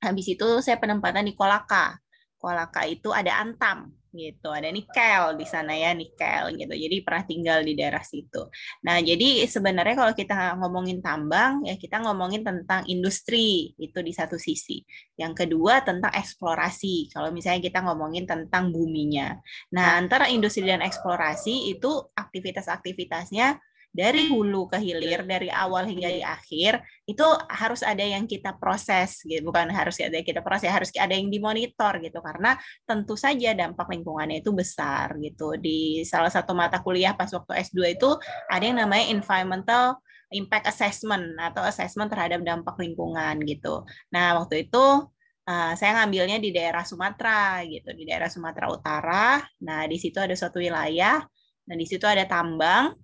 Habis 0.00 0.32
itu 0.32 0.48
saya 0.64 0.80
penempatan 0.80 1.28
di 1.28 1.36
Kolaka. 1.36 2.00
Kolaka 2.40 2.88
itu 2.88 3.12
ada 3.12 3.36
antam 3.36 3.92
gitu 4.12 4.52
ada 4.52 4.68
nikel 4.68 5.40
di 5.40 5.46
sana 5.48 5.72
ya 5.72 5.96
nikel 5.96 6.52
gitu. 6.54 6.72
Jadi 6.72 6.96
pernah 7.00 7.24
tinggal 7.24 7.58
di 7.64 7.72
daerah 7.72 8.04
situ. 8.04 8.44
Nah 8.84 9.00
jadi 9.00 9.48
sebenarnya 9.48 9.96
kalau 9.96 10.12
kita 10.12 10.56
ngomongin 10.60 11.00
tambang 11.00 11.64
ya 11.64 11.74
kita 11.80 12.04
ngomongin 12.04 12.44
tentang 12.44 12.84
industri 12.86 13.72
itu 13.80 13.98
di 14.04 14.12
satu 14.12 14.36
sisi. 14.36 14.84
Yang 15.16 15.46
kedua 15.46 15.80
tentang 15.80 16.12
eksplorasi. 16.12 17.10
Kalau 17.10 17.32
misalnya 17.32 17.64
kita 17.64 17.80
ngomongin 17.82 18.28
tentang 18.28 18.70
buminya. 18.70 19.34
Nah 19.72 19.96
antara 19.96 20.28
industri 20.28 20.68
dan 20.68 20.84
eksplorasi 20.84 21.72
itu 21.72 21.90
aktivitas-aktivitasnya 22.14 23.71
dari 23.92 24.32
hulu 24.32 24.72
ke 24.72 24.80
hilir 24.80 25.28
dari 25.28 25.52
awal 25.52 25.84
hingga 25.84 26.08
di 26.08 26.24
akhir 26.24 26.80
itu 27.04 27.22
harus 27.52 27.84
ada 27.84 28.00
yang 28.00 28.24
kita 28.24 28.56
proses 28.56 29.20
gitu. 29.20 29.44
Bukan 29.44 29.68
harus 29.68 30.00
ada 30.00 30.16
yang 30.16 30.24
kita 30.24 30.40
proses 30.40 30.72
harus 30.72 30.88
ada 30.96 31.12
yang 31.12 31.28
dimonitor 31.28 32.00
gitu. 32.00 32.18
Karena 32.24 32.56
tentu 32.88 33.14
saja 33.20 33.52
dampak 33.52 33.92
lingkungannya 33.92 34.40
itu 34.40 34.50
besar 34.56 35.12
gitu. 35.20 35.60
Di 35.60 36.02
salah 36.08 36.32
satu 36.32 36.56
mata 36.56 36.80
kuliah 36.80 37.12
pas 37.12 37.28
waktu 37.28 37.52
S2 37.68 38.00
itu 38.00 38.10
ada 38.48 38.64
yang 38.64 38.80
namanya 38.80 39.12
environmental 39.12 40.00
impact 40.32 40.72
assessment 40.72 41.36
atau 41.36 41.60
assessment 41.60 42.08
terhadap 42.08 42.40
dampak 42.40 42.74
lingkungan 42.80 43.44
gitu. 43.44 43.84
Nah 44.08 44.40
waktu 44.40 44.66
itu 44.72 45.04
uh, 45.44 45.72
saya 45.76 46.00
ngambilnya 46.00 46.40
di 46.40 46.48
daerah 46.48 46.82
Sumatera 46.88 47.60
gitu 47.68 47.92
di 47.92 48.08
daerah 48.08 48.32
Sumatera 48.32 48.72
Utara. 48.72 49.44
Nah 49.60 49.84
di 49.84 50.00
situ 50.00 50.16
ada 50.16 50.32
suatu 50.32 50.64
wilayah 50.64 51.20
dan 51.68 51.76
di 51.76 51.84
situ 51.84 52.08
ada 52.08 52.24
tambang 52.24 52.96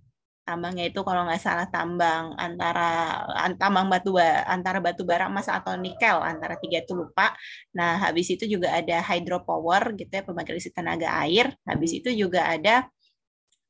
tambangnya 0.49 0.89
itu 0.89 1.05
kalau 1.05 1.29
nggak 1.29 1.43
salah 1.45 1.69
tambang 1.69 2.33
antara 2.41 3.21
tambang 3.61 3.93
batu 3.93 4.17
antara 4.49 4.81
batu 4.81 5.05
bara 5.05 5.29
emas 5.29 5.53
atau 5.53 5.77
nikel 5.77 6.17
antara 6.25 6.57
tiga 6.57 6.81
itu 6.81 6.97
lupa. 6.97 7.37
Nah 7.77 8.01
habis 8.09 8.33
itu 8.33 8.49
juga 8.49 8.73
ada 8.73 9.05
hydropower 9.05 9.93
gitu 10.01 10.09
ya 10.09 10.25
pembangkit 10.25 10.57
listrik 10.57 10.73
tenaga 10.81 11.13
air. 11.21 11.53
Habis 11.69 12.01
itu 12.01 12.09
juga 12.17 12.49
ada 12.49 12.89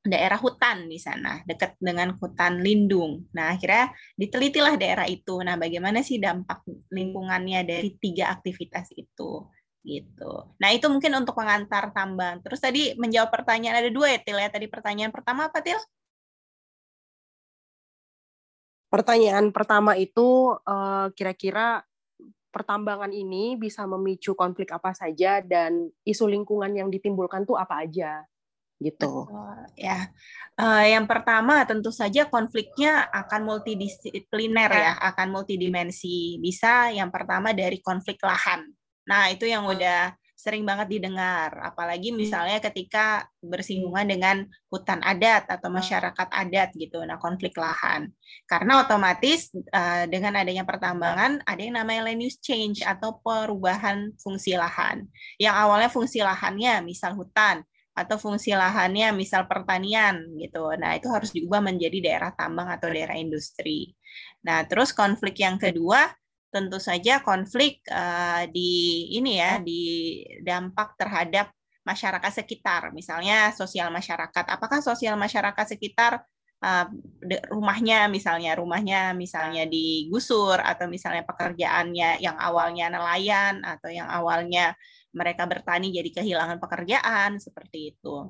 daerah 0.06 0.38
hutan 0.38 0.86
di 0.86 0.96
sana 1.02 1.42
dekat 1.42 1.74
dengan 1.82 2.14
hutan 2.14 2.62
lindung. 2.62 3.26
Nah 3.34 3.58
akhirnya 3.58 3.90
ditelitilah 4.14 4.78
daerah 4.78 5.10
itu. 5.10 5.42
Nah 5.42 5.58
bagaimana 5.58 6.06
sih 6.06 6.22
dampak 6.22 6.62
lingkungannya 6.94 7.66
dari 7.66 7.98
tiga 7.98 8.30
aktivitas 8.30 8.94
itu 8.94 9.50
gitu. 9.82 10.32
Nah 10.60 10.70
itu 10.70 10.86
mungkin 10.86 11.12
untuk 11.18 11.34
pengantar 11.34 11.90
tambang. 11.90 12.38
Terus 12.44 12.60
tadi 12.62 12.92
menjawab 12.94 13.32
pertanyaan 13.32 13.82
ada 13.82 13.90
dua 13.90 14.14
ya 14.14 14.20
Til 14.22 14.38
ya. 14.38 14.48
Tadi 14.52 14.66
pertanyaan 14.70 15.10
pertama 15.10 15.48
apa 15.50 15.58
Til? 15.64 15.78
Pertanyaan 18.88 19.52
pertama 19.52 19.94
itu 19.94 20.56
eh, 20.64 21.06
kira-kira 21.12 21.84
pertambangan 22.48 23.12
ini 23.12 23.54
bisa 23.60 23.84
memicu 23.84 24.32
konflik 24.32 24.72
apa 24.72 24.96
saja 24.96 25.44
dan 25.44 25.92
isu 26.02 26.24
lingkungan 26.26 26.72
yang 26.72 26.88
ditimbulkan 26.88 27.44
tuh 27.44 27.60
apa 27.60 27.84
aja 27.84 28.24
gitu. 28.78 29.26
ya, 29.74 30.06
uh, 30.54 30.86
yang 30.86 31.10
pertama 31.10 31.66
tentu 31.66 31.90
saja 31.90 32.30
konfliknya 32.30 33.10
akan 33.10 33.42
multidisipliner 33.42 34.70
ya, 34.70 34.92
akan 35.02 35.34
multidimensi. 35.34 36.38
Bisa 36.38 36.94
yang 36.94 37.10
pertama 37.10 37.50
dari 37.50 37.82
konflik 37.82 38.22
lahan. 38.22 38.70
Nah 39.10 39.34
itu 39.34 39.50
yang 39.50 39.66
udah 39.66 40.14
sering 40.38 40.62
banget 40.62 40.86
didengar, 40.86 41.50
apalagi 41.66 42.14
misalnya 42.14 42.62
ketika 42.62 43.26
bersinggungan 43.42 44.06
dengan 44.06 44.36
hutan 44.70 45.02
adat 45.02 45.50
atau 45.50 45.66
masyarakat 45.66 46.28
adat 46.30 46.70
gitu, 46.78 47.02
nah 47.02 47.18
konflik 47.18 47.58
lahan. 47.58 48.14
Karena 48.46 48.86
otomatis 48.86 49.50
uh, 49.74 50.06
dengan 50.06 50.38
adanya 50.38 50.62
pertambangan 50.62 51.42
ada 51.42 51.58
yang 51.58 51.82
namanya 51.82 52.06
land 52.06 52.22
use 52.22 52.38
change 52.38 52.86
atau 52.86 53.18
perubahan 53.18 54.14
fungsi 54.22 54.54
lahan. 54.54 55.10
Yang 55.42 55.54
awalnya 55.58 55.90
fungsi 55.90 56.22
lahannya 56.22 56.86
misal 56.86 57.18
hutan 57.18 57.66
atau 57.98 58.14
fungsi 58.14 58.54
lahannya 58.54 59.10
misal 59.10 59.50
pertanian 59.50 60.22
gitu. 60.38 60.70
Nah, 60.78 60.94
itu 60.94 61.10
harus 61.10 61.34
diubah 61.34 61.58
menjadi 61.58 61.98
daerah 61.98 62.30
tambang 62.30 62.70
atau 62.70 62.86
daerah 62.86 63.18
industri. 63.18 63.90
Nah, 64.46 64.62
terus 64.70 64.94
konflik 64.94 65.42
yang 65.42 65.58
kedua 65.58 66.06
tentu 66.48 66.80
saja 66.80 67.20
konflik 67.20 67.84
uh, 67.92 68.48
di 68.48 69.04
ini 69.16 69.36
ya 69.36 69.60
di 69.60 69.82
dampak 70.40 70.96
terhadap 70.96 71.52
masyarakat 71.84 72.32
sekitar. 72.44 72.92
Misalnya 72.92 73.52
sosial 73.56 73.88
masyarakat. 73.88 74.44
Apakah 74.44 74.80
sosial 74.84 75.16
masyarakat 75.16 75.76
sekitar 75.76 76.24
uh, 76.64 76.86
rumahnya 77.48 78.08
misalnya 78.12 78.56
rumahnya 78.56 79.16
misalnya 79.16 79.64
digusur 79.64 80.60
atau 80.60 80.88
misalnya 80.88 81.24
pekerjaannya 81.24 82.20
yang 82.20 82.36
awalnya 82.36 82.92
nelayan 82.92 83.64
atau 83.64 83.88
yang 83.88 84.08
awalnya 84.08 84.76
mereka 85.16 85.48
bertani 85.48 85.88
jadi 85.88 86.10
kehilangan 86.20 86.60
pekerjaan 86.60 87.40
seperti 87.40 87.96
itu. 87.96 88.28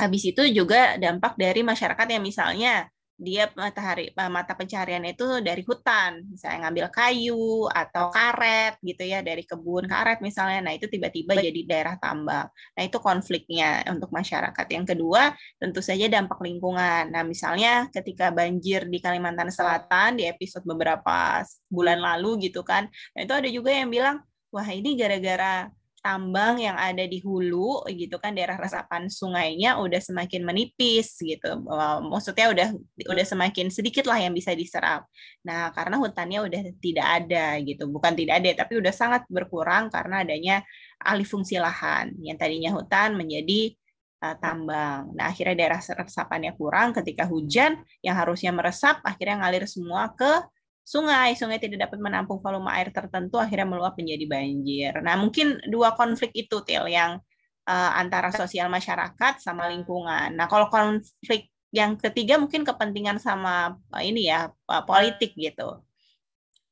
Habis 0.00 0.32
itu 0.32 0.42
juga 0.50 0.96
dampak 0.96 1.36
dari 1.36 1.60
masyarakat 1.60 2.06
yang 2.08 2.24
misalnya 2.24 2.88
dia 3.22 3.46
matahari 3.54 4.10
eh, 4.10 4.30
mata 4.30 4.58
pencarian 4.58 5.06
itu 5.06 5.38
dari 5.38 5.62
hutan, 5.62 6.26
misalnya 6.26 6.66
ngambil 6.66 6.86
kayu 6.90 7.70
atau 7.70 8.10
karet 8.10 8.82
gitu 8.82 9.06
ya 9.06 9.22
dari 9.22 9.46
kebun 9.46 9.86
karet 9.86 10.18
misalnya. 10.18 10.58
Nah, 10.66 10.74
itu 10.74 10.90
tiba-tiba 10.90 11.38
jadi 11.38 11.60
daerah 11.62 11.94
tambang. 12.02 12.50
Nah, 12.50 12.82
itu 12.82 12.98
konfliknya 12.98 13.86
untuk 13.86 14.10
masyarakat. 14.10 14.66
Yang 14.66 14.98
kedua, 14.98 15.30
tentu 15.62 15.78
saja 15.78 16.10
dampak 16.10 16.42
lingkungan. 16.42 17.14
Nah, 17.14 17.22
misalnya 17.22 17.86
ketika 17.94 18.34
banjir 18.34 18.90
di 18.90 18.98
Kalimantan 18.98 19.54
Selatan 19.54 20.18
di 20.18 20.26
episode 20.26 20.66
beberapa 20.66 21.46
bulan 21.70 22.02
lalu 22.02 22.50
gitu 22.50 22.66
kan. 22.66 22.90
Nah, 23.14 23.20
itu 23.22 23.32
ada 23.32 23.48
juga 23.48 23.70
yang 23.70 23.88
bilang, 23.88 24.18
"Wah, 24.50 24.66
ini 24.66 24.98
gara-gara 24.98 25.70
tambang 26.02 26.58
yang 26.58 26.74
ada 26.74 27.06
di 27.06 27.22
hulu 27.22 27.86
gitu 27.94 28.18
kan 28.18 28.34
daerah 28.34 28.58
resapan 28.58 29.06
sungainya 29.06 29.78
udah 29.78 30.02
semakin 30.02 30.42
menipis 30.42 31.14
gitu. 31.22 31.62
Maksudnya 32.10 32.50
udah 32.50 32.68
udah 33.06 33.26
semakin 33.26 33.70
sedikit 33.70 34.10
lah 34.10 34.18
yang 34.18 34.34
bisa 34.34 34.50
diserap. 34.52 35.06
Nah, 35.46 35.70
karena 35.70 36.02
hutannya 36.02 36.42
udah 36.42 36.62
tidak 36.82 37.06
ada 37.06 37.56
gitu. 37.62 37.86
Bukan 37.86 38.18
tidak 38.18 38.42
ada 38.42 38.66
tapi 38.66 38.82
udah 38.82 38.90
sangat 38.90 39.22
berkurang 39.30 39.94
karena 39.94 40.26
adanya 40.26 40.56
alih 40.98 41.24
fungsi 41.24 41.62
lahan. 41.62 42.18
Yang 42.18 42.36
tadinya 42.42 42.70
hutan 42.74 43.14
menjadi 43.14 43.78
uh, 44.26 44.36
tambang. 44.42 45.14
Nah, 45.14 45.30
akhirnya 45.30 45.54
daerah 45.54 45.78
resapannya 45.78 46.58
kurang 46.58 46.98
ketika 46.98 47.30
hujan 47.30 47.78
yang 48.02 48.18
harusnya 48.18 48.50
meresap 48.50 48.98
akhirnya 49.06 49.38
ngalir 49.46 49.70
semua 49.70 50.10
ke 50.18 50.42
sungai, 50.82 51.38
sungai 51.38 51.62
tidak 51.62 51.88
dapat 51.88 51.98
menampung 52.02 52.42
volume 52.42 52.68
air 52.74 52.90
tertentu, 52.90 53.38
akhirnya 53.38 53.66
meluap 53.66 53.94
menjadi 53.94 54.24
banjir. 54.26 54.92
Nah, 55.00 55.14
mungkin 55.16 55.62
dua 55.70 55.94
konflik 55.94 56.34
itu, 56.34 56.58
Til, 56.66 56.90
yang 56.90 57.22
uh, 57.66 57.90
antara 57.94 58.34
sosial 58.34 58.66
masyarakat 58.66 59.38
sama 59.38 59.70
lingkungan. 59.70 60.34
Nah, 60.34 60.46
kalau 60.50 60.66
konflik 60.68 61.48
yang 61.72 61.96
ketiga 61.96 62.36
mungkin 62.36 62.66
kepentingan 62.66 63.16
sama 63.22 63.78
uh, 63.94 64.02
ini 64.02 64.28
ya, 64.28 64.50
uh, 64.68 64.82
politik 64.84 65.32
gitu. 65.38 65.80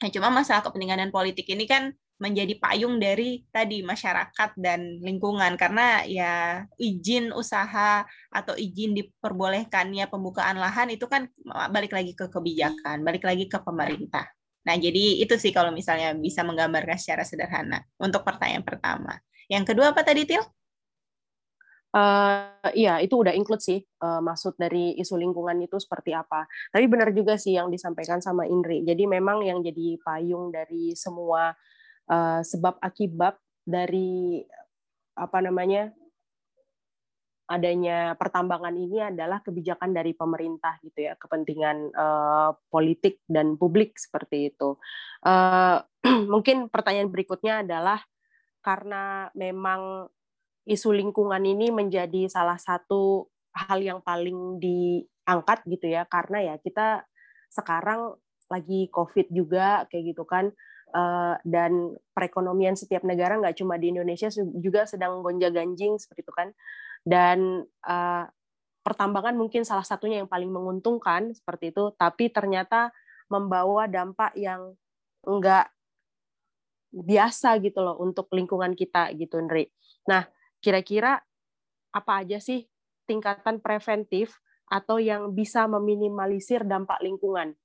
Nah, 0.01 0.09
cuma 0.11 0.29
masalah 0.33 0.65
kepentingan 0.65 1.09
dan 1.09 1.11
politik 1.15 1.47
ini 1.49 1.65
kan 1.69 1.95
menjadi 2.21 2.53
payung 2.61 3.01
dari 3.01 3.49
tadi 3.49 3.81
masyarakat 3.81 4.53
dan 4.61 5.01
lingkungan 5.01 5.57
karena 5.57 6.05
ya 6.05 6.63
izin 6.77 7.33
usaha 7.33 8.05
atau 8.29 8.55
izin 8.61 8.93
diperbolehkannya 8.93 10.05
pembukaan 10.13 10.61
lahan 10.61 10.93
itu 10.93 11.09
kan 11.09 11.33
balik 11.73 11.97
lagi 11.97 12.13
ke 12.13 12.29
kebijakan, 12.29 13.01
balik 13.01 13.25
lagi 13.25 13.49
ke 13.49 13.57
pemerintah. 13.65 14.29
Nah, 14.69 14.77
jadi 14.77 15.25
itu 15.25 15.41
sih 15.41 15.49
kalau 15.57 15.73
misalnya 15.73 16.13
bisa 16.13 16.45
menggambarkan 16.45 17.01
secara 17.01 17.25
sederhana 17.25 17.81
untuk 17.97 18.21
pertanyaan 18.21 18.69
pertama. 18.69 19.17
Yang 19.49 19.73
kedua 19.73 19.97
apa 19.97 20.05
tadi, 20.05 20.29
Til? 20.29 20.45
Uh, 21.91 22.71
iya, 22.71 23.03
itu 23.03 23.19
udah 23.19 23.35
include 23.35 23.59
sih 23.59 23.83
uh, 23.83 24.23
maksud 24.23 24.55
dari 24.55 24.95
isu 25.01 25.19
lingkungan 25.19 25.59
itu 25.59 25.75
seperti 25.81 26.15
apa. 26.15 26.47
Tapi 26.71 26.87
benar 26.87 27.11
juga 27.11 27.35
sih 27.35 27.59
yang 27.59 27.67
disampaikan 27.67 28.23
sama 28.23 28.47
Indri. 28.47 28.87
Jadi 28.87 29.11
memang 29.11 29.43
yang 29.43 29.59
jadi 29.59 29.99
payung 29.99 30.55
dari 30.55 30.95
semua 30.95 31.51
uh, 32.11 32.43
sebab 32.43 32.83
akibat 32.83 33.39
dari 33.63 34.43
apa 35.15 35.39
namanya 35.39 35.95
adanya 37.51 38.15
pertambangan 38.15 38.71
ini 38.79 39.03
adalah 39.03 39.43
kebijakan 39.43 39.91
dari 39.91 40.15
pemerintah 40.15 40.79
gitu 40.87 41.11
ya 41.11 41.19
kepentingan 41.19 41.91
uh, 41.91 42.55
politik 42.71 43.23
dan 43.27 43.59
publik 43.59 43.99
seperti 43.99 44.55
itu. 44.55 44.79
Uh, 45.27 45.83
mungkin 46.33 46.71
pertanyaan 46.71 47.11
berikutnya 47.11 47.67
adalah 47.67 47.99
karena 48.63 49.35
memang 49.35 50.07
isu 50.63 50.95
lingkungan 50.95 51.43
ini 51.43 51.75
menjadi 51.75 52.31
salah 52.31 52.61
satu 52.61 53.27
hal 53.51 53.83
yang 53.83 53.99
paling 53.99 54.63
diangkat 54.63 55.67
gitu 55.67 55.91
ya 55.91 56.07
karena 56.07 56.55
ya 56.55 56.55
kita 56.63 57.03
sekarang 57.51 58.15
lagi 58.47 58.87
covid 58.95 59.27
juga 59.27 59.91
kayak 59.91 60.15
gitu 60.15 60.23
kan 60.23 60.55
dan 61.47 61.95
perekonomian 62.13 62.75
setiap 62.75 63.07
negara 63.07 63.39
nggak 63.39 63.59
cuma 63.59 63.79
di 63.79 63.95
Indonesia 63.95 64.29
juga 64.59 64.85
sedang 64.85 65.23
gonjang-ganjing 65.25 65.97
seperti 65.99 66.27
itu 66.27 66.33
kan. 66.35 66.49
Dan 67.01 67.65
uh, 67.87 68.25
pertambangan 68.81 69.37
mungkin 69.37 69.65
salah 69.65 69.85
satunya 69.85 70.21
yang 70.25 70.31
paling 70.31 70.51
menguntungkan 70.51 71.33
seperti 71.33 71.73
itu. 71.73 71.95
Tapi 71.97 72.29
ternyata 72.33 72.91
membawa 73.31 73.87
dampak 73.87 74.35
yang 74.35 74.75
enggak 75.25 75.71
biasa 76.91 77.55
gitu 77.63 77.81
loh 77.87 77.97
untuk 78.03 78.27
lingkungan 78.35 78.75
kita 78.75 79.15
gitu 79.15 79.39
Nri. 79.39 79.71
Nah, 80.11 80.27
kira-kira 80.59 81.23
apa 81.95 82.13
aja 82.23 82.43
sih 82.43 82.67
tingkatan 83.07 83.63
preventif 83.63 84.39
atau 84.71 85.03
yang 85.03 85.35
bisa 85.35 85.67
meminimalisir 85.67 86.63
dampak 86.63 87.03
lingkungan 87.03 87.59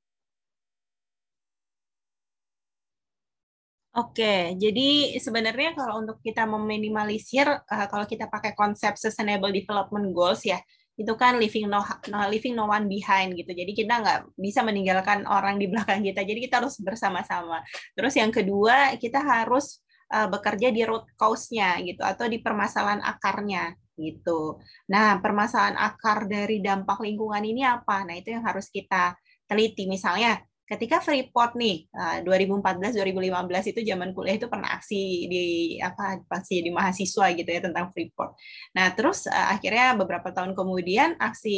Oke, 3.95 4.59
jadi 4.59 5.15
sebenarnya 5.23 5.71
kalau 5.71 6.03
untuk 6.03 6.19
kita 6.19 6.43
meminimalisir, 6.43 7.47
uh, 7.47 7.87
kalau 7.87 8.03
kita 8.03 8.27
pakai 8.27 8.51
konsep 8.51 8.99
Sustainable 8.99 9.55
Development 9.55 10.11
Goals 10.11 10.43
ya, 10.43 10.59
itu 10.99 11.15
kan 11.15 11.39
living 11.39 11.71
no, 11.71 11.79
no 12.11 12.27
living 12.27 12.59
no 12.59 12.67
one 12.67 12.91
behind 12.91 13.39
gitu. 13.39 13.55
Jadi 13.55 13.71
kita 13.71 14.03
nggak 14.03 14.19
bisa 14.35 14.67
meninggalkan 14.67 15.23
orang 15.23 15.55
di 15.59 15.71
belakang 15.71 16.03
kita. 16.03 16.27
Jadi 16.27 16.39
kita 16.43 16.59
harus 16.59 16.75
bersama-sama. 16.83 17.63
Terus 17.95 18.19
yang 18.19 18.35
kedua, 18.35 18.99
kita 18.99 19.23
harus 19.23 19.79
uh, 20.11 20.27
bekerja 20.27 20.75
di 20.75 20.83
root 20.83 21.07
cause-nya 21.15 21.79
gitu 21.79 22.03
atau 22.03 22.27
di 22.27 22.43
permasalahan 22.43 22.99
akarnya 22.99 23.79
gitu. 23.95 24.59
Nah, 24.91 25.23
permasalahan 25.23 25.79
akar 25.79 26.27
dari 26.27 26.59
dampak 26.59 26.99
lingkungan 26.99 27.43
ini 27.47 27.63
apa? 27.63 28.03
Nah, 28.03 28.15
itu 28.19 28.35
yang 28.35 28.43
harus 28.43 28.67
kita 28.67 29.15
teliti. 29.47 29.87
Misalnya, 29.87 30.35
ketika 30.65 30.97
Freeport 30.97 31.53
nih 31.53 31.85
2014 32.25 32.97
eh, 32.97 33.05
2015 33.05 33.71
itu 33.71 33.79
zaman 33.85 34.09
kuliah 34.17 34.35
itu 34.41 34.49
pernah 34.49 34.73
aksi 34.73 35.29
di 35.29 35.45
apa 35.77 36.25
aksi 36.25 36.65
di 36.65 36.73
mahasiswa 36.73 37.25
gitu 37.37 37.45
ya 37.45 37.61
tentang 37.61 37.93
Freeport. 37.93 38.33
Nah, 38.73 38.89
terus 38.97 39.29
uh, 39.29 39.53
akhirnya 39.53 39.93
beberapa 39.93 40.33
tahun 40.33 40.57
kemudian 40.57 41.21
aksi 41.21 41.57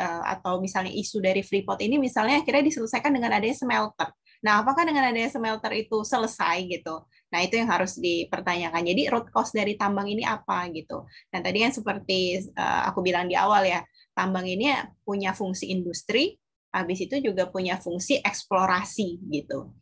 uh, 0.00 0.24
atau 0.24 0.64
misalnya 0.64 0.90
isu 0.96 1.20
dari 1.20 1.44
Freeport 1.44 1.84
ini 1.84 2.00
misalnya 2.00 2.40
akhirnya 2.40 2.64
diselesaikan 2.64 3.12
dengan 3.12 3.36
adanya 3.36 3.56
smelter. 3.60 4.08
Nah, 4.40 4.64
apakah 4.64 4.88
dengan 4.88 5.04
adanya 5.04 5.28
smelter 5.28 5.72
itu 5.76 6.00
selesai 6.00 6.64
gitu? 6.64 7.04
Nah, 7.28 7.44
itu 7.44 7.60
yang 7.60 7.68
harus 7.68 8.00
dipertanyakan. 8.00 8.88
Jadi 8.88 9.02
root 9.12 9.28
cause 9.28 9.52
dari 9.52 9.76
tambang 9.76 10.08
ini 10.08 10.24
apa 10.24 10.64
gitu. 10.72 11.04
Dan 11.28 11.44
tadi 11.44 11.60
yang 11.60 11.74
seperti 11.74 12.46
aku 12.56 13.02
bilang 13.02 13.26
di 13.26 13.34
awal 13.34 13.66
ya, 13.66 13.82
tambang 14.14 14.46
ini 14.46 14.70
punya 15.02 15.34
fungsi 15.34 15.72
industri, 15.74 16.38
habis 16.74 16.98
itu 17.04 17.18
juga 17.20 17.48
punya 17.48 17.78
fungsi 17.80 18.20
eksplorasi 18.20 19.22
gitu. 19.32 19.72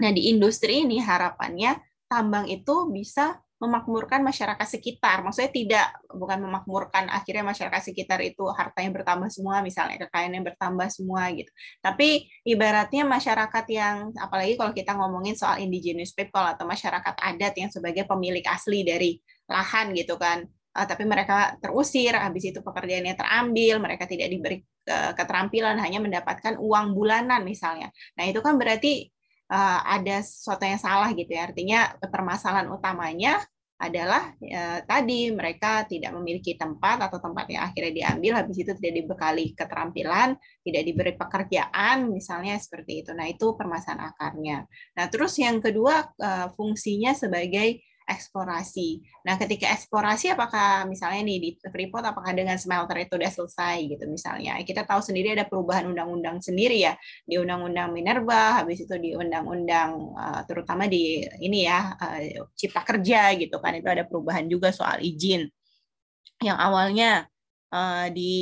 Nah, 0.00 0.10
di 0.10 0.30
industri 0.34 0.82
ini 0.82 0.98
harapannya 0.98 1.78
tambang 2.10 2.50
itu 2.50 2.90
bisa 2.90 3.38
memakmurkan 3.62 4.20
masyarakat 4.20 4.66
sekitar. 4.66 5.24
Maksudnya 5.24 5.52
tidak 5.54 5.86
bukan 6.10 6.42
memakmurkan 6.42 7.08
akhirnya 7.08 7.46
masyarakat 7.46 7.80
sekitar 7.80 8.20
itu 8.20 8.44
hartanya 8.52 8.90
bertambah 8.92 9.30
semua 9.32 9.64
misalnya 9.64 10.04
kekayaan 10.04 10.36
yang 10.36 10.44
bertambah 10.44 10.88
semua 10.92 11.30
gitu. 11.32 11.48
Tapi 11.80 12.28
ibaratnya 12.44 13.06
masyarakat 13.08 13.64
yang 13.72 14.12
apalagi 14.20 14.58
kalau 14.60 14.72
kita 14.76 14.92
ngomongin 14.98 15.38
soal 15.38 15.56
indigenous 15.62 16.12
people 16.12 16.44
atau 16.44 16.68
masyarakat 16.68 17.14
adat 17.14 17.54
yang 17.56 17.70
sebagai 17.72 18.04
pemilik 18.04 18.44
asli 18.44 18.84
dari 18.84 19.22
lahan 19.48 19.96
gitu 19.96 20.20
kan 20.20 20.44
uh, 20.74 20.86
tapi 20.86 21.06
mereka 21.06 21.54
terusir, 21.62 22.12
habis 22.18 22.50
itu 22.50 22.58
pekerjaannya 22.60 23.14
terambil, 23.14 23.78
mereka 23.78 24.04
tidak 24.10 24.28
diberi 24.28 24.58
uh, 24.90 25.14
keterampilan, 25.14 25.78
hanya 25.78 26.02
mendapatkan 26.02 26.58
uang 26.58 26.92
bulanan 26.92 27.46
misalnya. 27.46 27.94
Nah 28.18 28.26
itu 28.26 28.42
kan 28.42 28.58
berarti 28.58 29.08
uh, 29.54 29.80
ada 29.86 30.20
sesuatu 30.20 30.66
yang 30.66 30.82
salah 30.82 31.14
gitu 31.14 31.30
ya. 31.30 31.46
Artinya 31.46 31.94
permasalahan 32.02 32.68
utamanya 32.68 33.38
adalah 33.74 34.32
tadi 34.86 35.34
mereka 35.34 35.82
tidak 35.84 36.14
memiliki 36.14 36.54
tempat 36.54 37.10
atau 37.10 37.18
tempat 37.18 37.44
yang 37.50 37.68
akhirnya 37.68 37.92
diambil 37.92 38.32
habis 38.40 38.62
itu 38.62 38.70
tidak 38.78 39.02
dibekali 39.02 39.50
keterampilan, 39.52 40.38
tidak 40.62 40.82
diberi 40.86 41.12
pekerjaan 41.18 42.08
misalnya 42.08 42.54
seperti 42.56 43.02
itu. 43.02 43.10
Nah, 43.12 43.26
itu 43.28 43.52
permasalahan 43.58 44.14
akarnya. 44.14 44.58
Nah, 44.94 45.06
terus 45.10 45.36
yang 45.42 45.58
kedua 45.58 46.06
fungsinya 46.54 47.12
sebagai 47.18 47.82
eksplorasi. 48.04 49.00
Nah, 49.24 49.40
ketika 49.40 49.72
eksplorasi 49.72 50.36
apakah 50.36 50.84
misalnya 50.84 51.24
nih 51.24 51.38
di 51.40 51.50
Freeport 51.56 52.04
apakah 52.04 52.36
dengan 52.36 52.60
smelter 52.60 53.00
itu 53.00 53.16
sudah 53.16 53.32
selesai 53.32 53.76
gitu 53.88 54.04
misalnya. 54.06 54.60
Kita 54.60 54.84
tahu 54.84 55.00
sendiri 55.00 55.32
ada 55.32 55.48
perubahan 55.48 55.88
undang-undang 55.88 56.40
sendiri 56.44 56.84
ya 56.84 56.92
di 57.24 57.40
undang-undang 57.40 57.96
Minerba, 57.96 58.60
habis 58.60 58.84
itu 58.84 58.94
di 59.00 59.16
undang-undang 59.16 60.14
eh, 60.14 60.40
terutama 60.44 60.84
di 60.84 61.24
ini 61.40 61.64
ya 61.64 61.96
eh, 61.96 62.44
Cipta 62.52 62.84
Kerja 62.84 63.32
gitu 63.40 63.56
kan 63.58 63.72
itu 63.76 63.88
ada 63.88 64.04
perubahan 64.04 64.44
juga 64.46 64.68
soal 64.70 65.00
izin 65.00 65.48
yang 66.44 66.60
awalnya 66.60 67.24
Eh, 67.74 68.08
di 68.14 68.34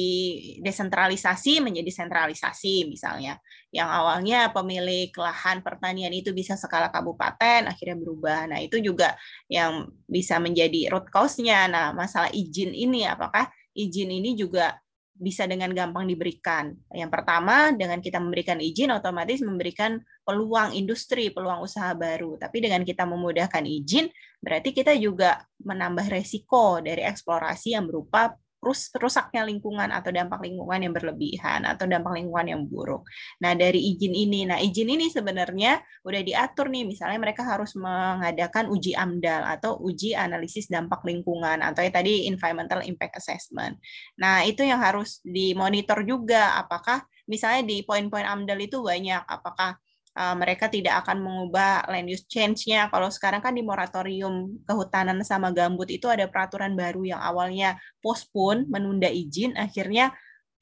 desentralisasi 0.60 1.64
menjadi 1.64 1.88
sentralisasi 1.88 2.84
misalnya. 2.84 3.40
Yang 3.72 3.88
awalnya 3.88 4.52
pemilik 4.52 5.08
lahan 5.08 5.64
pertanian 5.64 6.12
itu 6.12 6.36
bisa 6.36 6.52
skala 6.52 6.92
kabupaten 6.92 7.64
akhirnya 7.64 7.96
berubah. 7.96 8.52
Nah, 8.52 8.60
itu 8.60 8.76
juga 8.84 9.16
yang 9.48 9.88
bisa 10.04 10.36
menjadi 10.36 10.92
root 10.92 11.08
cause-nya. 11.08 11.64
Nah, 11.64 11.96
masalah 11.96 12.28
izin 12.28 12.76
ini 12.76 13.08
apakah 13.08 13.48
izin 13.72 14.12
ini 14.12 14.36
juga 14.36 14.76
bisa 15.16 15.48
dengan 15.48 15.72
gampang 15.72 16.04
diberikan. 16.12 16.76
Yang 16.92 17.10
pertama, 17.16 17.72
dengan 17.72 18.04
kita 18.04 18.20
memberikan 18.20 18.60
izin 18.60 18.92
otomatis 18.92 19.40
memberikan 19.40 19.96
peluang 20.28 20.76
industri, 20.76 21.32
peluang 21.32 21.64
usaha 21.64 21.96
baru. 21.96 22.36
Tapi 22.36 22.68
dengan 22.68 22.84
kita 22.84 23.08
memudahkan 23.08 23.64
izin, 23.64 24.12
berarti 24.44 24.76
kita 24.76 24.92
juga 25.00 25.40
menambah 25.64 26.20
resiko 26.20 26.84
dari 26.84 27.00
eksplorasi 27.08 27.80
yang 27.80 27.88
berupa 27.88 28.36
rus 28.62 28.94
rusaknya 28.94 29.42
lingkungan 29.42 29.90
atau 29.90 30.14
dampak 30.14 30.38
lingkungan 30.38 30.78
yang 30.78 30.94
berlebihan 30.94 31.66
atau 31.66 31.84
dampak 31.90 32.14
lingkungan 32.14 32.46
yang 32.46 32.62
buruk. 32.62 33.02
Nah, 33.42 33.58
dari 33.58 33.82
izin 33.92 34.14
ini, 34.14 34.46
nah 34.46 34.62
izin 34.62 34.86
ini 34.86 35.10
sebenarnya 35.10 35.82
udah 36.06 36.22
diatur 36.22 36.70
nih, 36.70 36.86
misalnya 36.86 37.18
mereka 37.18 37.42
harus 37.42 37.74
mengadakan 37.74 38.70
uji 38.70 38.94
AMDAL 38.94 39.58
atau 39.58 39.82
uji 39.82 40.14
analisis 40.14 40.70
dampak 40.70 41.02
lingkungan 41.02 41.58
atau 41.58 41.82
ya 41.82 41.90
tadi 41.90 42.30
environmental 42.30 42.86
impact 42.86 43.18
assessment. 43.18 43.82
Nah, 44.14 44.46
itu 44.46 44.62
yang 44.62 44.78
harus 44.78 45.18
dimonitor 45.26 46.06
juga 46.06 46.54
apakah 46.62 47.02
misalnya 47.26 47.66
di 47.66 47.82
poin-poin 47.82 48.24
AMDAL 48.24 48.62
itu 48.62 48.78
banyak 48.78 49.26
apakah 49.26 49.74
uh, 50.16 50.34
mereka 50.36 50.68
tidak 50.68 51.04
akan 51.04 51.20
mengubah 51.20 51.88
land 51.88 52.08
use 52.08 52.24
change-nya. 52.28 52.88
Kalau 52.92 53.08
sekarang 53.08 53.40
kan 53.40 53.56
di 53.56 53.64
moratorium 53.64 54.62
kehutanan 54.64 55.20
sama 55.24 55.50
gambut 55.50 55.88
itu 55.88 56.08
ada 56.08 56.28
peraturan 56.28 56.76
baru 56.76 57.16
yang 57.16 57.20
awalnya 57.20 57.80
postpone, 58.04 58.68
menunda 58.68 59.08
izin, 59.08 59.56
akhirnya 59.56 60.12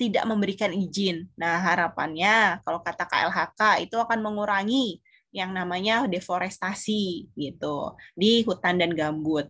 tidak 0.00 0.24
memberikan 0.24 0.72
izin. 0.72 1.28
Nah, 1.36 1.60
harapannya 1.60 2.64
kalau 2.64 2.80
kata 2.80 3.04
KLHK 3.04 3.84
itu 3.84 4.00
akan 4.00 4.24
mengurangi 4.24 4.96
yang 5.30 5.54
namanya 5.54 6.08
deforestasi 6.10 7.30
gitu 7.36 7.94
di 8.16 8.42
hutan 8.42 8.80
dan 8.80 8.96
gambut. 8.96 9.46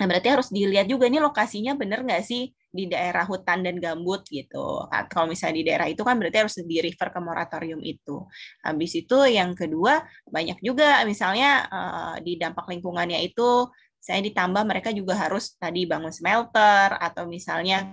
Nah, 0.00 0.08
berarti 0.08 0.28
harus 0.32 0.48
dilihat 0.48 0.88
juga 0.88 1.12
nih 1.12 1.20
lokasinya 1.20 1.76
benar 1.76 2.00
nggak 2.00 2.24
sih 2.24 2.48
di 2.72 2.88
daerah 2.88 3.28
hutan 3.28 3.60
dan 3.60 3.76
gambut 3.76 4.24
gitu. 4.32 4.88
Kalau 5.12 5.28
misalnya 5.28 5.56
di 5.60 5.64
daerah 5.68 5.86
itu 5.92 6.00
kan 6.00 6.16
berarti 6.16 6.38
harus 6.40 6.56
di 6.64 6.80
refer 6.80 7.12
ke 7.12 7.20
moratorium 7.20 7.84
itu. 7.84 8.24
Habis 8.64 9.04
itu 9.04 9.18
yang 9.28 9.52
kedua 9.52 10.00
banyak 10.24 10.56
juga 10.64 11.04
misalnya 11.04 11.68
uh, 11.68 12.16
di 12.24 12.40
dampak 12.40 12.64
lingkungannya 12.72 13.20
itu 13.20 13.68
saya 14.00 14.24
ditambah 14.24 14.64
mereka 14.64 14.96
juga 14.96 15.12
harus 15.12 15.60
tadi 15.60 15.84
bangun 15.84 16.08
smelter 16.08 16.96
atau 16.96 17.28
misalnya 17.28 17.92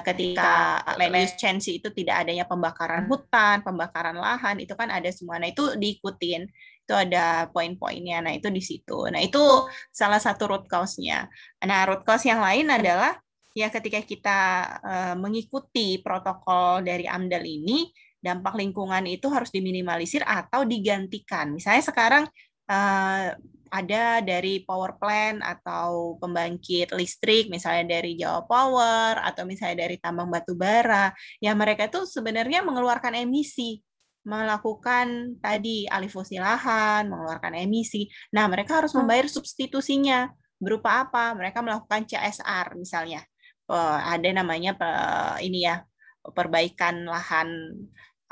ketika 0.00 0.80
land 0.96 1.28
use 1.28 1.36
change 1.36 1.68
itu 1.68 1.92
tidak 1.92 2.24
adanya 2.24 2.48
pembakaran 2.48 3.04
hutan, 3.04 3.60
pembakaran 3.60 4.16
lahan 4.16 4.64
itu 4.64 4.72
kan 4.72 4.88
ada 4.88 5.12
semua. 5.12 5.36
Nah 5.36 5.52
itu 5.52 5.76
diikutin 5.76 6.48
itu 6.92 7.08
ada 7.08 7.48
poin-poinnya. 7.48 8.20
Nah 8.20 8.36
itu 8.36 8.52
di 8.52 8.60
situ. 8.60 9.08
Nah 9.08 9.24
itu 9.24 9.40
salah 9.88 10.20
satu 10.20 10.44
root 10.44 10.68
cause-nya. 10.68 11.24
Nah 11.64 11.88
root 11.88 12.04
cause 12.04 12.28
yang 12.28 12.44
lain 12.44 12.68
adalah 12.68 13.16
ya 13.56 13.72
ketika 13.72 14.04
kita 14.04 14.40
uh, 14.84 15.14
mengikuti 15.16 16.04
protokol 16.04 16.84
dari 16.84 17.08
AMDAL 17.08 17.40
ini, 17.48 17.88
dampak 18.20 18.60
lingkungan 18.60 19.08
itu 19.08 19.32
harus 19.32 19.48
diminimalisir 19.48 20.20
atau 20.20 20.68
digantikan. 20.68 21.56
Misalnya 21.56 21.84
sekarang 21.88 22.24
uh, 22.68 23.32
ada 23.72 24.20
dari 24.20 24.60
power 24.68 25.00
plant 25.00 25.40
atau 25.40 26.20
pembangkit 26.20 26.92
listrik, 26.92 27.48
misalnya 27.48 27.96
dari 27.96 28.20
Jawa 28.20 28.44
Power 28.44 29.16
atau 29.16 29.48
misalnya 29.48 29.88
dari 29.88 29.96
tambang 29.96 30.28
batu 30.28 30.52
bara, 30.52 31.08
ya 31.40 31.56
mereka 31.56 31.88
itu 31.88 32.04
sebenarnya 32.04 32.60
mengeluarkan 32.60 33.16
emisi 33.16 33.80
melakukan 34.22 35.36
tadi 35.42 35.86
alih 35.90 36.10
fungsi 36.10 36.38
lahan, 36.38 37.10
mengeluarkan 37.10 37.58
emisi. 37.58 38.06
Nah, 38.30 38.46
mereka 38.46 38.82
harus 38.82 38.94
membayar 38.94 39.26
substitusinya 39.26 40.30
berupa 40.62 41.02
apa? 41.06 41.34
Mereka 41.34 41.58
melakukan 41.60 42.06
CSR 42.06 42.78
misalnya 42.78 43.26
ada 44.02 44.28
namanya 44.30 44.76
ini 45.40 45.64
ya 45.64 45.80
perbaikan 46.22 47.08
lahan 47.08 47.48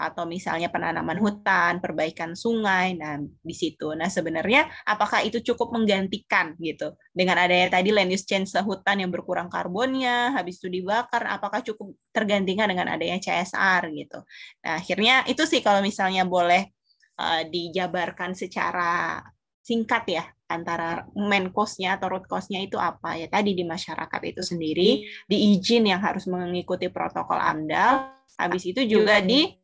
atau 0.01 0.25
misalnya 0.25 0.73
penanaman 0.73 1.21
hutan, 1.21 1.77
perbaikan 1.85 2.33
sungai, 2.33 2.97
nah 2.97 3.21
di 3.21 3.53
situ. 3.53 3.93
Nah 3.93 4.09
sebenarnya 4.09 4.65
apakah 4.89 5.21
itu 5.21 5.45
cukup 5.45 5.77
menggantikan 5.77 6.57
gitu 6.57 6.97
dengan 7.13 7.37
adanya 7.45 7.69
tadi 7.69 7.93
land 7.93 8.09
use 8.09 8.25
change 8.25 8.57
hutan 8.65 9.05
yang 9.05 9.13
berkurang 9.13 9.53
karbonnya, 9.53 10.33
habis 10.33 10.57
itu 10.57 10.73
dibakar, 10.73 11.29
apakah 11.29 11.61
cukup 11.61 11.93
tergantikan 12.17 12.73
dengan 12.73 12.97
adanya 12.97 13.21
CSR 13.21 13.93
gitu. 13.93 14.25
Nah 14.65 14.81
akhirnya 14.81 15.29
itu 15.29 15.45
sih 15.45 15.61
kalau 15.61 15.85
misalnya 15.85 16.25
boleh 16.25 16.73
uh, 17.21 17.45
dijabarkan 17.45 18.33
secara 18.33 19.21
singkat 19.61 20.05
ya 20.09 20.25
antara 20.51 21.07
main 21.15 21.53
cost-nya 21.55 21.95
atau 21.95 22.11
root 22.11 22.27
cost-nya 22.27 22.59
itu 22.59 22.75
apa 22.75 23.15
ya 23.15 23.31
tadi 23.31 23.55
di 23.55 23.63
masyarakat 23.63 24.21
itu 24.27 24.43
sendiri 24.43 25.07
di 25.31 25.37
izin 25.55 25.87
yang 25.87 26.03
harus 26.03 26.27
mengikuti 26.27 26.91
protokol 26.91 27.39
AMDAL 27.39 28.11
habis 28.35 28.67
itu 28.67 28.83
juga 28.83 29.23
di 29.23 29.60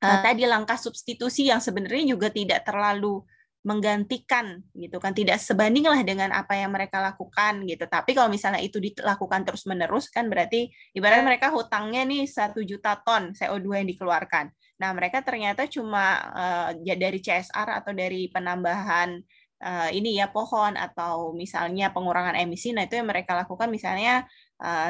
uh, 0.00 0.18
tadi 0.24 0.48
langkah 0.48 0.76
substitusi 0.80 1.48
yang 1.48 1.60
sebenarnya 1.60 2.16
juga 2.16 2.28
tidak 2.32 2.64
terlalu 2.64 3.22
menggantikan 3.60 4.64
gitu 4.72 4.96
kan 4.96 5.12
tidak 5.12 5.36
sebanding 5.36 5.84
lah 5.84 6.00
dengan 6.00 6.32
apa 6.32 6.56
yang 6.56 6.72
mereka 6.72 6.96
lakukan 6.96 7.60
gitu. 7.68 7.84
Tapi 7.84 8.16
kalau 8.16 8.32
misalnya 8.32 8.64
itu 8.64 8.80
dilakukan 8.80 9.44
terus 9.44 9.68
menerus 9.68 10.08
kan 10.08 10.32
berarti 10.32 10.72
ibarat 10.96 11.20
mereka 11.20 11.52
hutangnya 11.52 12.08
nih 12.08 12.24
satu 12.24 12.64
juta 12.64 12.96
ton 13.04 13.36
CO2 13.36 13.84
yang 13.84 13.88
dikeluarkan. 13.92 14.48
Nah 14.80 14.90
mereka 14.96 15.20
ternyata 15.20 15.68
cuma 15.68 16.24
uh, 16.32 16.70
dari 16.72 17.20
CSR 17.20 17.84
atau 17.84 17.92
dari 17.92 18.32
penambahan 18.32 19.20
uh, 19.60 19.88
ini 19.92 20.16
ya 20.16 20.32
pohon 20.32 20.74
atau 20.74 21.36
misalnya 21.36 21.92
pengurangan 21.92 22.36
emisi 22.40 22.72
nah 22.72 22.88
itu 22.88 22.96
yang 22.96 23.08
mereka 23.08 23.36
lakukan 23.36 23.68
misalnya 23.68 24.24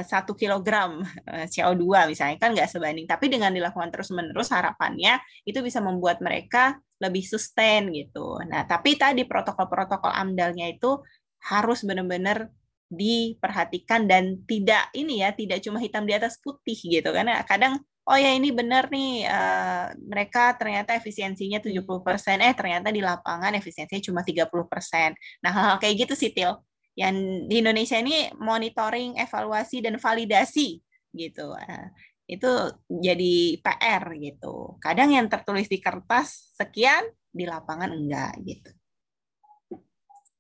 satu 0.03 0.35
uh, 0.35 0.39
kilogram 0.39 0.99
uh, 1.31 1.47
CO2 1.47 2.11
misalnya 2.11 2.37
kan 2.43 2.51
nggak 2.51 2.67
sebanding 2.67 3.07
tapi 3.07 3.31
dengan 3.31 3.55
dilakukan 3.55 3.95
terus 3.95 4.11
menerus 4.11 4.51
harapannya 4.51 5.23
itu 5.47 5.63
bisa 5.63 5.79
membuat 5.79 6.19
mereka 6.19 6.79
lebih 6.99 7.23
sustain 7.23 7.87
gitu 7.95 8.43
nah 8.51 8.67
tapi 8.67 8.99
tadi 8.99 9.23
protokol-protokol 9.23 10.11
amdalnya 10.11 10.67
itu 10.69 10.99
harus 11.47 11.87
benar-benar 11.87 12.51
diperhatikan 12.91 14.11
dan 14.11 14.43
tidak 14.51 14.91
ini 14.93 15.23
ya 15.23 15.31
tidak 15.31 15.63
cuma 15.63 15.79
hitam 15.79 16.03
di 16.03 16.19
atas 16.19 16.43
putih 16.43 16.75
gitu 16.75 17.15
karena 17.15 17.39
kadang 17.47 17.79
oh 18.11 18.19
ya 18.19 18.35
ini 18.35 18.51
benar 18.51 18.91
nih 18.91 19.23
uh, 19.31 19.95
mereka 20.03 20.59
ternyata 20.59 20.99
efisiensinya 20.99 21.63
70%, 21.63 22.43
eh 22.43 22.55
ternyata 22.59 22.91
di 22.91 22.99
lapangan 22.99 23.55
efisiensinya 23.55 24.03
cuma 24.03 24.21
30%. 24.27 25.15
Nah, 25.47 25.51
hal-hal 25.55 25.77
kayak 25.79 25.95
gitu 26.09 26.15
sih 26.19 26.35
Til. 26.35 26.59
Yang 26.99 27.17
di 27.47 27.55
Indonesia 27.63 27.97
ini 27.99 28.29
monitoring, 28.37 29.17
evaluasi 29.17 29.81
dan 29.85 29.97
validasi 29.97 30.83
gitu. 31.15 31.55
Nah, 31.55 31.91
itu 32.27 32.51
jadi 32.89 33.59
PR 33.63 34.05
gitu. 34.19 34.79
Kadang 34.83 35.11
yang 35.15 35.27
tertulis 35.27 35.67
di 35.67 35.79
kertas 35.83 36.55
sekian, 36.55 37.07
di 37.31 37.47
lapangan 37.47 37.91
enggak 37.95 38.35
gitu. 38.43 38.71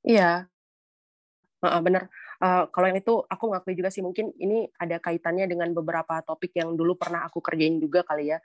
Iya, 0.00 0.50
benar 1.60 2.08
uh, 2.40 2.64
kalau 2.72 2.86
yang 2.88 2.98
itu 2.98 3.14
aku 3.28 3.44
ngakui 3.52 3.76
juga 3.76 3.92
sih 3.92 4.00
mungkin 4.00 4.32
ini 4.40 4.66
ada 4.80 4.96
kaitannya 4.98 5.46
dengan 5.46 5.70
beberapa 5.76 6.24
topik 6.24 6.56
yang 6.56 6.74
dulu 6.74 6.96
pernah 6.96 7.28
aku 7.28 7.44
kerjain 7.44 7.76
juga 7.76 8.02
kali 8.02 8.32
ya 8.32 8.40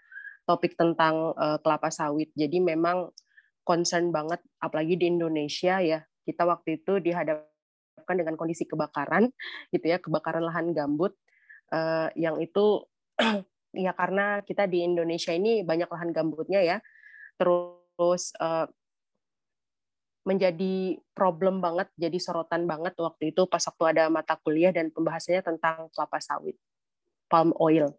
topik 0.46 0.76
tentang 0.76 1.34
uh, 1.34 1.58
kelapa 1.64 1.90
sawit 1.90 2.30
jadi 2.36 2.60
memang 2.62 3.10
concern 3.66 4.14
banget 4.14 4.44
apalagi 4.62 5.00
di 5.00 5.10
Indonesia 5.10 5.82
ya 5.82 6.04
kita 6.28 6.46
waktu 6.46 6.84
itu 6.84 7.02
dihadapkan 8.06 8.22
dengan 8.22 8.36
kondisi 8.38 8.70
kebakaran 8.70 9.34
gitu 9.74 9.86
ya 9.90 9.98
kebakaran 9.98 10.46
lahan 10.46 10.70
gambut 10.78 11.18
uh, 11.74 12.14
yang 12.14 12.38
itu 12.38 12.86
ya 13.74 13.92
karena 13.98 14.46
kita 14.46 14.70
di 14.70 14.86
Indonesia 14.86 15.34
ini 15.34 15.66
banyak 15.66 15.90
lahan 15.90 16.14
gambutnya 16.14 16.62
ya 16.62 16.78
terus 17.42 18.32
uh, 18.38 18.70
menjadi 20.26 20.98
problem 21.14 21.62
banget, 21.62 21.86
jadi 22.02 22.18
sorotan 22.18 22.66
banget 22.66 22.98
waktu 22.98 23.30
itu 23.30 23.46
pas 23.46 23.62
waktu 23.62 23.94
ada 23.94 24.10
mata 24.10 24.34
kuliah 24.42 24.74
dan 24.74 24.90
pembahasannya 24.90 25.46
tentang 25.46 25.86
kelapa 25.94 26.18
sawit, 26.18 26.58
palm 27.30 27.54
oil. 27.62 27.94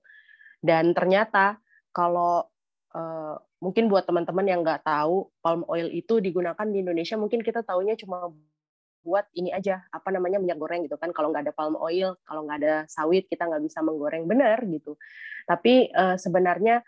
Dan 0.58 0.90
ternyata 0.90 1.62
kalau 1.94 2.50
uh, 2.98 3.38
mungkin 3.62 3.86
buat 3.86 4.10
teman-teman 4.10 4.42
yang 4.42 4.66
nggak 4.66 4.82
tahu 4.82 5.30
palm 5.38 5.62
oil 5.70 5.86
itu 5.86 6.18
digunakan 6.18 6.66
di 6.66 6.82
Indonesia, 6.82 7.14
mungkin 7.14 7.46
kita 7.46 7.62
tahunya 7.62 7.94
cuma 7.94 8.26
buat 9.06 9.30
ini 9.38 9.54
aja 9.54 9.86
apa 9.94 10.10
namanya 10.10 10.42
minyak 10.42 10.58
goreng 10.58 10.82
gitu 10.82 10.98
kan. 10.98 11.14
Kalau 11.14 11.30
nggak 11.30 11.46
ada 11.46 11.54
palm 11.54 11.78
oil 11.78 12.18
kalau 12.26 12.42
nggak 12.42 12.58
ada 12.58 12.74
sawit 12.90 13.30
kita 13.30 13.46
nggak 13.46 13.62
bisa 13.62 13.78
menggoreng. 13.86 14.26
Benar 14.26 14.66
gitu. 14.66 14.98
Tapi 15.46 15.94
uh, 15.94 16.18
sebenarnya 16.18 16.82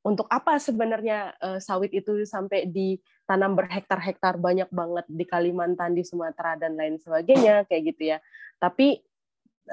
untuk 0.00 0.24
apa 0.32 0.56
sebenarnya 0.56 1.36
uh, 1.36 1.60
sawit 1.60 1.92
itu 1.92 2.24
sampai 2.24 2.64
ditanam 2.72 3.52
berhektar-hektar 3.52 4.40
banyak 4.40 4.72
banget 4.72 5.04
di 5.12 5.28
Kalimantan, 5.28 5.92
di 5.92 6.00
Sumatera 6.00 6.56
dan 6.56 6.80
lain 6.80 6.96
sebagainya 6.96 7.68
kayak 7.68 7.82
gitu 7.92 8.16
ya. 8.16 8.18
Tapi 8.56 8.96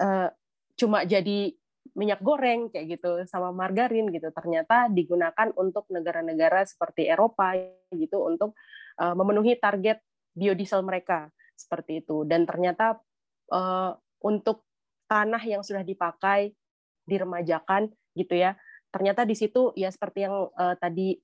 uh, 0.04 0.28
cuma 0.76 1.08
jadi 1.08 1.56
minyak 1.95 2.19
goreng 2.21 2.67
kayak 2.69 3.00
gitu 3.00 3.23
sama 3.32 3.56
margarin 3.56 4.12
gitu. 4.12 4.28
Ternyata 4.36 4.91
digunakan 4.91 5.50
untuk 5.56 5.88
negara-negara 5.88 6.67
seperti 6.67 7.08
Eropa 7.08 7.56
gitu 7.95 8.28
untuk 8.28 8.52
uh, 9.00 9.15
memenuhi 9.15 9.56
target 9.56 10.04
biodiesel 10.38 10.84
mereka 10.86 11.32
seperti 11.58 12.06
itu 12.06 12.24
dan 12.30 12.46
ternyata 12.46 13.02
uh, 13.50 13.98
untuk 14.22 14.63
tanah 15.10 15.41
yang 15.41 15.65
sudah 15.65 15.82
dipakai 15.82 16.54
diremajakan 17.10 17.89
gitu 18.13 18.38
ya 18.38 18.54
ternyata 18.93 19.26
di 19.26 19.34
situ 19.34 19.74
ya 19.74 19.89
seperti 19.89 20.30
yang 20.30 20.54
uh, 20.54 20.76
tadi 20.78 21.17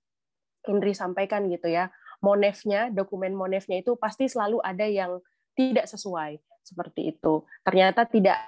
Indri 0.67 0.95
sampaikan 0.95 1.51
gitu 1.51 1.67
ya, 1.67 1.91
monefnya, 2.23 2.87
dokumen 2.87 3.35
monefnya 3.35 3.83
itu 3.83 3.99
pasti 3.99 4.31
selalu 4.31 4.63
ada 4.63 4.87
yang 4.87 5.19
tidak 5.59 5.91
sesuai 5.91 6.39
seperti 6.63 7.15
itu. 7.15 7.43
Ternyata 7.67 8.07
tidak 8.07 8.39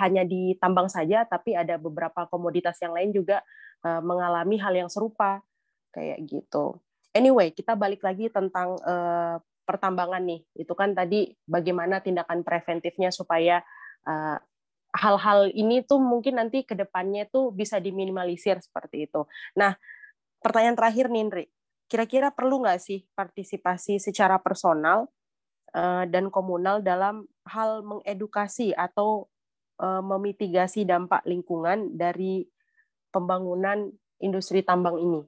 hanya 0.00 0.24
di 0.24 0.56
tambang 0.56 0.88
saja, 0.88 1.28
tapi 1.28 1.52
ada 1.52 1.76
beberapa 1.76 2.24
komoditas 2.28 2.80
yang 2.80 2.96
lain 2.96 3.12
juga 3.12 3.44
uh, 3.84 4.00
mengalami 4.00 4.56
hal 4.56 4.72
yang 4.72 4.88
serupa 4.88 5.44
kayak 5.92 6.24
gitu. 6.24 6.80
Anyway, 7.12 7.52
kita 7.52 7.76
balik 7.76 8.00
lagi 8.04 8.32
tentang 8.32 8.80
uh, 8.84 9.36
pertambangan 9.68 10.24
nih. 10.24 10.40
Itu 10.56 10.72
kan 10.72 10.96
tadi 10.96 11.36
bagaimana 11.44 12.00
tindakan 12.00 12.40
preventifnya 12.40 13.12
supaya 13.12 13.60
uh, 14.08 14.40
hal-hal 14.96 15.52
ini 15.52 15.84
tuh 15.84 16.00
mungkin 16.00 16.40
nanti 16.40 16.64
ke 16.64 16.72
depannya 16.72 17.28
tuh 17.28 17.52
bisa 17.52 17.76
diminimalisir 17.76 18.56
seperti 18.64 19.04
itu. 19.04 19.28
Nah, 19.52 19.76
pertanyaan 20.40 20.80
terakhir 20.80 21.12
nih, 21.12 21.20
Indri. 21.20 21.44
Kira-kira 21.92 22.32
perlu 22.32 22.64
nggak 22.64 22.80
sih 22.80 23.04
partisipasi 23.12 24.00
secara 24.00 24.40
personal 24.40 25.08
dan 26.08 26.32
komunal 26.32 26.80
dalam 26.80 27.28
hal 27.44 27.84
mengedukasi 27.84 28.72
atau 28.72 29.28
uh, 29.80 30.02
memitigasi 30.02 30.84
dampak 30.84 31.22
lingkungan 31.24 31.92
dari 31.94 32.46
pembangunan 33.12 33.88
industri 34.20 34.60
tambang 34.64 34.98
ini? 34.98 35.22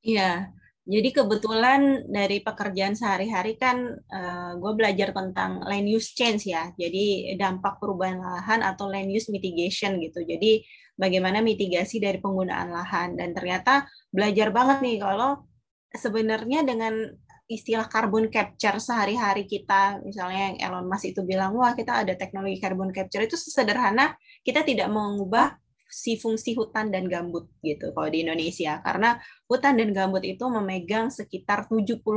Iya, 0.00 0.48
jadi 0.90 1.22
kebetulan 1.22 2.10
dari 2.10 2.42
pekerjaan 2.42 2.98
sehari-hari 2.98 3.54
kan 3.54 3.94
uh, 3.94 4.58
gue 4.58 4.72
belajar 4.74 5.14
tentang 5.14 5.62
land 5.62 5.86
use 5.86 6.10
change 6.18 6.50
ya. 6.50 6.74
Jadi 6.74 7.38
dampak 7.38 7.78
perubahan 7.78 8.18
lahan 8.18 8.66
atau 8.66 8.90
land 8.90 9.06
use 9.06 9.30
mitigation 9.30 10.02
gitu. 10.02 10.26
Jadi 10.26 10.66
bagaimana 10.98 11.46
mitigasi 11.46 12.02
dari 12.02 12.18
penggunaan 12.18 12.74
lahan 12.74 13.14
dan 13.14 13.30
ternyata 13.30 13.86
belajar 14.10 14.50
banget 14.50 14.82
nih 14.82 14.98
kalau 14.98 15.46
sebenarnya 15.94 16.66
dengan 16.66 17.06
istilah 17.46 17.86
carbon 17.86 18.26
capture 18.26 18.82
sehari-hari 18.82 19.46
kita, 19.46 20.02
misalnya 20.02 20.54
yang 20.54 20.56
Elon 20.58 20.86
Musk 20.90 21.14
itu 21.14 21.22
bilang, 21.22 21.54
wah 21.54 21.74
kita 21.74 22.02
ada 22.02 22.14
teknologi 22.14 22.62
carbon 22.62 22.94
capture, 22.94 23.26
itu 23.26 23.34
sederhana, 23.34 24.14
kita 24.46 24.62
tidak 24.62 24.86
mengubah 24.86 25.58
si 25.90 26.16
fungsi 26.16 26.54
hutan 26.54 26.94
dan 26.94 27.10
gambut 27.10 27.50
gitu 27.60 27.90
kalau 27.90 28.08
di 28.08 28.22
Indonesia. 28.22 28.78
Karena 28.80 29.18
hutan 29.50 29.74
dan 29.76 29.90
gambut 29.90 30.22
itu 30.22 30.46
memegang 30.46 31.10
sekitar 31.10 31.66
70% 31.66 32.14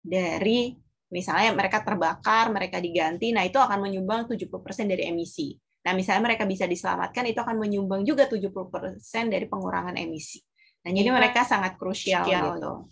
dari 0.00 0.78
misalnya 1.10 1.54
mereka 1.54 1.82
terbakar, 1.82 2.50
mereka 2.50 2.82
diganti, 2.82 3.30
nah 3.30 3.46
itu 3.46 3.58
akan 3.58 3.78
menyumbang 3.86 4.26
70% 4.26 4.90
dari 4.90 5.06
emisi. 5.06 5.54
Nah, 5.84 5.92
misalnya 5.92 6.32
mereka 6.32 6.48
bisa 6.48 6.64
diselamatkan, 6.64 7.28
itu 7.28 7.38
akan 7.38 7.60
menyumbang 7.60 8.02
juga 8.08 8.24
70% 8.24 9.28
dari 9.28 9.44
pengurangan 9.46 9.94
emisi. 10.00 10.40
Nah, 10.84 10.90
jadi 10.90 11.12
iya. 11.12 11.16
mereka 11.16 11.44
sangat 11.44 11.76
krusial 11.76 12.24
gitu. 12.24 12.88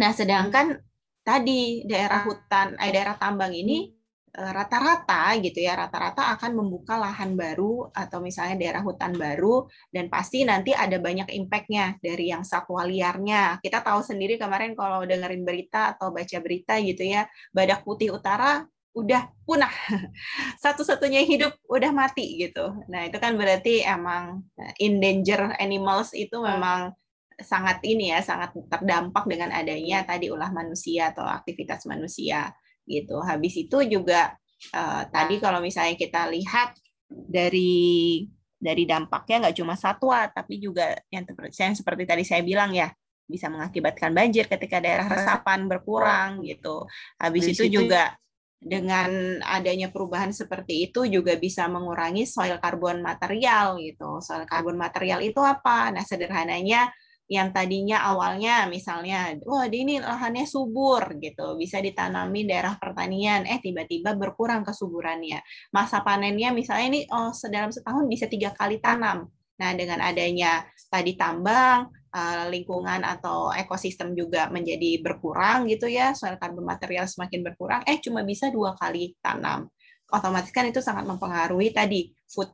Nah, 0.00 0.10
sedangkan 0.10 0.80
tadi 1.22 1.84
daerah 1.84 2.24
hutan, 2.26 2.74
eh, 2.80 2.90
daerah 2.90 3.14
tambang 3.20 3.54
ini 3.54 3.92
eh, 3.92 4.01
rata-rata 4.32 5.36
gitu 5.44 5.60
ya, 5.60 5.76
rata-rata 5.76 6.32
akan 6.32 6.56
membuka 6.56 6.96
lahan 6.96 7.36
baru 7.36 7.92
atau 7.92 8.24
misalnya 8.24 8.56
daerah 8.56 8.80
hutan 8.80 9.12
baru 9.12 9.68
dan 9.92 10.08
pasti 10.08 10.48
nanti 10.48 10.72
ada 10.72 10.96
banyak 10.96 11.28
impact-nya 11.28 12.00
dari 12.00 12.32
yang 12.32 12.40
satwa 12.40 12.80
liarnya. 12.88 13.60
Kita 13.60 13.84
tahu 13.84 14.00
sendiri 14.00 14.40
kemarin 14.40 14.72
kalau 14.72 15.04
dengerin 15.04 15.44
berita 15.44 15.92
atau 15.92 16.08
baca 16.16 16.38
berita 16.40 16.80
gitu 16.80 17.04
ya, 17.04 17.28
badak 17.52 17.84
putih 17.84 18.16
utara 18.16 18.64
udah 18.96 19.28
punah. 19.44 19.72
Satu-satunya 20.64 21.28
hidup 21.28 21.52
udah 21.68 21.92
mati 21.92 22.40
gitu. 22.40 22.72
Nah, 22.88 23.04
itu 23.08 23.20
kan 23.20 23.36
berarti 23.36 23.84
emang 23.84 24.48
eh, 24.56 24.72
endanger 24.80 25.60
animals 25.60 26.16
itu 26.16 26.40
memang 26.40 26.96
sangat 27.40 27.82
ini 27.84 28.12
ya 28.12 28.20
sangat 28.22 28.54
terdampak 28.70 29.24
dengan 29.26 29.50
adanya 29.50 30.04
tadi 30.06 30.30
ulah 30.30 30.52
manusia 30.54 31.10
atau 31.10 31.24
aktivitas 31.26 31.84
manusia 31.90 32.52
gitu. 32.86 33.18
Habis 33.22 33.54
itu 33.68 33.78
juga 33.86 34.34
uh, 34.74 35.02
tadi 35.10 35.38
kalau 35.42 35.58
misalnya 35.58 35.94
kita 35.98 36.30
lihat 36.30 36.76
dari 37.08 38.24
dari 38.62 38.86
dampaknya 38.86 39.48
nggak 39.48 39.56
cuma 39.58 39.74
satwa 39.74 40.30
tapi 40.30 40.62
juga 40.62 40.94
yang, 41.10 41.26
yang 41.26 41.74
seperti 41.74 42.06
tadi 42.06 42.22
saya 42.22 42.46
bilang 42.46 42.70
ya 42.70 42.94
bisa 43.26 43.50
mengakibatkan 43.50 44.14
banjir 44.14 44.46
ketika 44.46 44.78
daerah 44.78 45.08
resapan 45.08 45.66
berkurang 45.66 46.44
gitu. 46.46 46.86
Habis 47.18 47.56
itu 47.56 47.66
juga 47.80 48.14
dengan 48.62 49.42
adanya 49.42 49.90
perubahan 49.90 50.30
seperti 50.30 50.86
itu 50.86 51.02
juga 51.10 51.34
bisa 51.34 51.66
mengurangi 51.66 52.22
soil 52.28 52.62
karbon 52.62 53.02
material 53.02 53.74
gitu. 53.82 54.22
Soil 54.22 54.46
karbon 54.46 54.78
material 54.78 55.18
itu 55.18 55.42
apa? 55.42 55.90
Nah, 55.90 56.06
sederhananya 56.06 56.94
yang 57.32 57.48
tadinya 57.56 58.04
awalnya 58.12 58.68
misalnya, 58.68 59.32
wah 59.48 59.64
ini 59.64 59.96
lahannya 60.04 60.44
subur 60.44 61.16
gitu, 61.16 61.56
bisa 61.56 61.80
ditanami 61.80 62.44
daerah 62.44 62.76
pertanian, 62.76 63.48
eh 63.48 63.56
tiba-tiba 63.56 64.12
berkurang 64.12 64.60
kesuburannya. 64.68 65.40
Masa 65.72 66.04
panennya 66.04 66.52
misalnya 66.52 66.86
ini 66.92 67.00
oh 67.08 67.32
dalam 67.48 67.72
setahun 67.72 68.04
bisa 68.04 68.28
tiga 68.28 68.52
kali 68.52 68.84
tanam. 68.84 69.32
Nah 69.56 69.70
dengan 69.72 70.04
adanya 70.04 70.68
tadi 70.92 71.16
tambang, 71.16 71.88
eh, 72.12 72.44
lingkungan 72.52 73.00
atau 73.00 73.48
ekosistem 73.56 74.12
juga 74.12 74.52
menjadi 74.52 75.00
berkurang 75.00 75.64
gitu 75.72 75.88
ya, 75.88 76.12
soal 76.12 76.36
karbon 76.36 76.68
material 76.68 77.08
semakin 77.08 77.40
berkurang, 77.48 77.80
eh 77.88 77.96
cuma 78.04 78.20
bisa 78.28 78.52
dua 78.52 78.76
kali 78.76 79.16
tanam. 79.24 79.72
Otomatis 80.12 80.52
kan 80.52 80.68
itu 80.68 80.84
sangat 80.84 81.08
mempengaruhi 81.08 81.72
tadi 81.72 82.12
food 82.28 82.52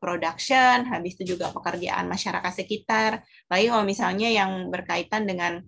production, 0.00 0.88
habis 0.88 1.16
itu 1.16 1.36
juga 1.36 1.52
pekerjaan 1.52 2.06
masyarakat 2.08 2.52
sekitar. 2.52 3.24
Lagi 3.48 3.66
kalau 3.68 3.84
misalnya 3.84 4.28
yang 4.28 4.68
berkaitan 4.68 5.24
dengan 5.24 5.60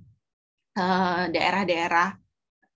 eh, 0.77 1.25
daerah-daerah 1.33 2.22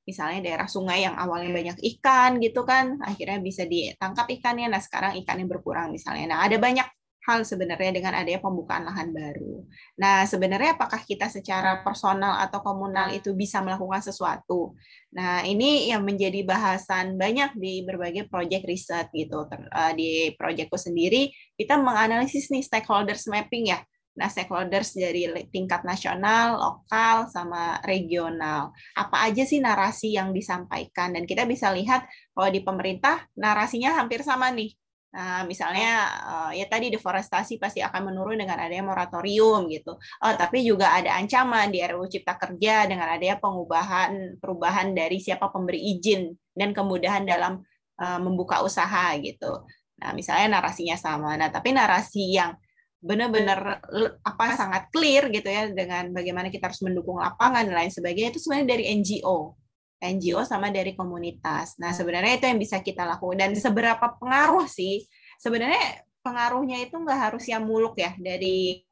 misalnya 0.07 0.39
daerah 0.39 0.71
sungai 0.71 1.03
yang 1.03 1.19
awalnya 1.19 1.51
banyak 1.51 1.79
ikan 1.97 2.39
gitu 2.39 2.63
kan, 2.63 3.03
akhirnya 3.03 3.43
bisa 3.43 3.67
ditangkap 3.67 4.31
ikannya. 4.39 4.71
Nah, 4.71 4.79
sekarang 4.79 5.19
ikannya 5.19 5.51
berkurang 5.51 5.91
misalnya. 5.91 6.31
Nah, 6.31 6.39
ada 6.47 6.57
banyak 6.63 6.87
hal 7.27 7.43
sebenarnya 7.43 7.91
dengan 7.99 8.15
adanya 8.15 8.39
pembukaan 8.39 8.87
lahan 8.87 9.11
baru. 9.11 9.67
Nah, 9.99 10.23
sebenarnya 10.23 10.79
apakah 10.79 11.03
kita 11.03 11.27
secara 11.27 11.83
personal 11.83 12.39
atau 12.39 12.63
komunal 12.63 13.11
itu 13.11 13.35
bisa 13.35 13.59
melakukan 13.67 13.99
sesuatu? 13.99 14.79
Nah, 15.11 15.43
ini 15.43 15.91
yang 15.91 16.07
menjadi 16.07 16.47
bahasan 16.47 17.19
banyak 17.19 17.59
di 17.59 17.83
berbagai 17.83 18.31
proyek 18.31 18.63
riset 18.71 19.11
gitu. 19.11 19.43
Eh, 19.51 19.93
di 19.99 20.11
proyekku 20.39 20.79
sendiri, 20.79 21.35
kita 21.59 21.75
menganalisis 21.83 22.47
nih 22.55 22.63
stakeholders 22.63 23.27
mapping 23.27 23.75
ya. 23.75 23.83
Nah, 24.17 24.33
stakeholders 24.33 24.97
dari 24.97 25.29
tingkat 25.53 25.85
nasional, 25.85 26.57
lokal, 26.57 27.29
sama 27.29 27.83
regional. 27.85 28.73
Apa 28.97 29.29
aja 29.29 29.45
sih 29.45 29.61
narasi 29.61 30.17
yang 30.17 30.33
disampaikan? 30.33 31.13
Dan 31.13 31.29
kita 31.29 31.45
bisa 31.45 31.69
lihat 31.75 32.09
kalau 32.33 32.49
di 32.49 32.65
pemerintah 32.65 33.29
narasinya 33.37 33.99
hampir 33.99 34.25
sama 34.25 34.49
nih 34.55 34.73
Nah, 35.17 35.49
misalnya 35.49 36.13
uh, 36.29 36.53
ya 36.53 36.69
tadi 36.69 36.93
deforestasi 36.93 37.57
pasti 37.57 37.81
akan 37.81 38.13
menurun 38.13 38.37
dengan 38.37 38.61
adanya 38.61 38.85
moratorium 38.85 39.65
gitu. 39.73 39.97
Oh, 39.97 40.35
tapi 40.37 40.61
juga 40.61 40.93
ada 40.93 41.17
ancaman 41.17 41.73
di 41.73 41.81
RUU 41.81 42.05
Cipta 42.05 42.37
Kerja 42.37 42.85
dengan 42.85 43.09
adanya 43.09 43.41
pengubahan 43.41 44.37
perubahan 44.37 44.93
dari 44.93 45.17
siapa 45.17 45.49
pemberi 45.49 45.97
izin 45.97 46.37
dan 46.53 46.77
kemudahan 46.77 47.25
dalam 47.25 47.65
membuka 47.97 48.61
usaha 48.61 49.17
gitu. 49.25 49.65
Nah, 50.05 50.13
misalnya 50.13 50.61
narasinya 50.61 51.01
sama. 51.01 51.33
Nah, 51.41 51.49
tapi 51.49 51.73
narasi 51.73 52.37
yang 52.37 52.53
benar-benar 53.01 53.81
apa 54.21 54.45
sangat 54.57 54.89
clear 54.91 55.29
gitu 55.31 55.47
ya 55.47 55.71
dengan 55.71 56.11
bagaimana 56.11 56.51
kita 56.51 56.69
harus 56.73 56.83
mendukung 56.83 57.23
lapangan 57.23 57.69
dan 57.69 57.77
lain 57.77 57.93
sebagainya 57.93 58.35
itu 58.35 58.41
sebenarnya 58.43 58.69
dari 58.73 58.85
NGO 58.99 59.55
NGO 59.97 60.45
sama 60.45 60.69
dari 60.69 60.93
komunitas. 60.93 61.81
Nah, 61.81 61.97
sebenarnya 61.97 62.37
itu 62.37 62.45
yang 62.45 62.61
bisa 62.61 62.85
kita 62.85 63.09
lakukan. 63.09 63.49
Dan 63.49 63.51
seberapa 63.57 64.13
pengaruh 64.21 64.69
sih? 64.69 65.09
Sebenarnya 65.41 66.05
pengaruhnya 66.21 66.85
itu 66.85 66.97
nggak 67.01 67.21
harus 67.31 67.45
yang 67.49 67.65
muluk 67.65 67.97
ya. 67.97 68.13
Dari 68.21 68.85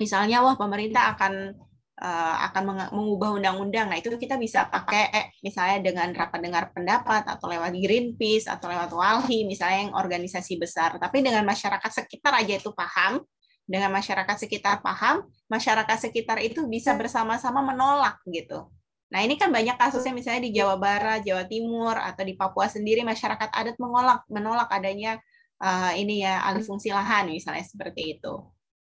misalnya, 0.00 0.40
wah 0.40 0.56
pemerintah 0.56 1.12
akan 1.12 1.52
uh, 2.00 2.36
akan 2.48 2.62
mengubah 2.96 3.36
undang-undang. 3.36 3.92
Nah, 3.92 4.00
itu 4.00 4.08
kita 4.16 4.40
bisa 4.40 4.64
pakai 4.72 5.12
eh, 5.12 5.26
misalnya 5.44 5.84
dengan 5.84 6.08
rapat 6.16 6.40
dengar 6.40 6.72
pendapat 6.72 7.28
atau 7.28 7.46
lewat 7.52 7.76
Greenpeace 7.76 8.48
atau 8.48 8.72
lewat 8.72 8.88
Walhi, 8.96 9.44
misalnya 9.44 9.88
yang 9.88 9.92
organisasi 9.92 10.56
besar. 10.56 10.96
Tapi 10.96 11.20
dengan 11.20 11.44
masyarakat 11.44 11.90
sekitar 11.92 12.40
aja 12.40 12.56
itu 12.56 12.72
paham, 12.72 13.20
dengan 13.68 13.92
masyarakat 13.92 14.36
sekitar 14.48 14.80
paham, 14.80 15.28
masyarakat 15.52 16.08
sekitar 16.08 16.40
itu 16.40 16.64
bisa 16.66 16.96
bersama-sama 16.96 17.60
menolak 17.60 18.16
gitu 18.24 18.72
Nah, 19.12 19.20
ini 19.20 19.36
kan 19.36 19.52
banyak 19.52 19.76
kasusnya 19.76 20.16
misalnya 20.16 20.48
di 20.48 20.56
Jawa 20.56 20.80
Barat, 20.80 21.20
Jawa 21.20 21.44
Timur, 21.44 21.92
atau 22.00 22.24
di 22.24 22.32
Papua 22.32 22.64
sendiri 22.64 23.04
masyarakat 23.04 23.52
adat 23.52 23.76
menolak 23.76 24.24
menolak 24.32 24.72
adanya 24.72 25.20
uh, 25.60 25.92
ini 25.92 26.24
ya 26.24 26.40
alih 26.48 26.64
fungsi 26.64 26.88
lahan 26.88 27.28
misalnya 27.28 27.60
seperti 27.60 28.16
itu. 28.16 28.34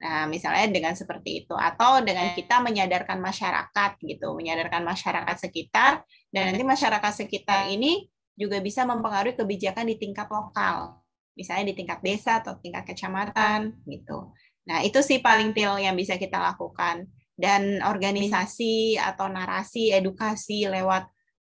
Nah, 0.04 0.28
misalnya 0.28 0.68
dengan 0.68 0.92
seperti 0.92 1.46
itu 1.46 1.54
atau 1.56 2.04
dengan 2.04 2.36
kita 2.36 2.60
menyadarkan 2.60 3.22
masyarakat 3.24 3.90
gitu, 4.04 4.36
menyadarkan 4.36 4.84
masyarakat 4.84 5.36
sekitar 5.48 6.04
dan 6.28 6.52
nanti 6.52 6.60
masyarakat 6.60 7.12
sekitar 7.24 7.72
ini 7.72 8.12
juga 8.36 8.60
bisa 8.60 8.84
mempengaruhi 8.84 9.38
kebijakan 9.38 9.88
di 9.88 9.96
tingkat 9.96 10.28
lokal. 10.28 11.00
Misalnya 11.32 11.72
di 11.72 11.74
tingkat 11.78 12.04
desa 12.04 12.44
atau 12.44 12.60
tingkat 12.60 12.84
kecamatan 12.84 13.80
gitu. 13.88 14.34
Nah, 14.68 14.84
itu 14.84 15.00
sih 15.00 15.24
paling 15.24 15.56
til 15.56 15.72
yang 15.80 15.96
bisa 15.96 16.20
kita 16.20 16.36
lakukan 16.36 17.08
dan 17.36 17.80
organisasi 17.80 19.00
atau 19.00 19.26
narasi 19.28 19.90
edukasi 19.90 20.68
lewat 20.68 21.08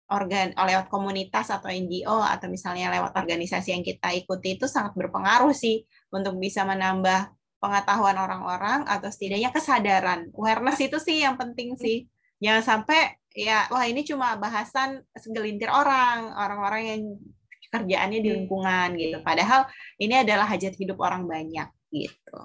organ 0.08 0.56
lewat 0.56 0.88
komunitas 0.88 1.52
atau 1.52 1.68
NGO 1.68 2.24
atau 2.24 2.48
misalnya 2.48 2.88
lewat 2.96 3.12
organisasi 3.12 3.76
yang 3.76 3.84
kita 3.84 4.16
ikuti 4.16 4.56
itu 4.56 4.66
sangat 4.66 4.96
berpengaruh 4.96 5.52
sih 5.52 5.84
untuk 6.16 6.40
bisa 6.40 6.64
menambah 6.64 7.28
pengetahuan 7.60 8.16
orang-orang 8.16 8.88
atau 8.88 9.12
setidaknya 9.12 9.52
kesadaran. 9.52 10.32
Awareness 10.32 10.80
itu 10.80 10.98
sih 11.02 11.28
yang 11.28 11.36
penting 11.36 11.76
sih. 11.76 12.08
Jangan 12.40 12.64
sampai 12.64 13.20
ya 13.36 13.68
wah 13.68 13.84
ini 13.84 14.08
cuma 14.08 14.40
bahasan 14.40 15.04
segelintir 15.12 15.68
orang 15.68 16.32
orang-orang 16.40 16.82
yang 16.88 17.02
kerjaannya 17.68 18.20
di 18.24 18.30
lingkungan 18.32 18.96
gitu. 18.96 19.20
Padahal 19.28 19.68
ini 20.00 20.24
adalah 20.24 20.48
hajat 20.48 20.72
hidup 20.80 20.98
orang 21.04 21.28
banyak 21.28 21.68
gitu 21.92 22.40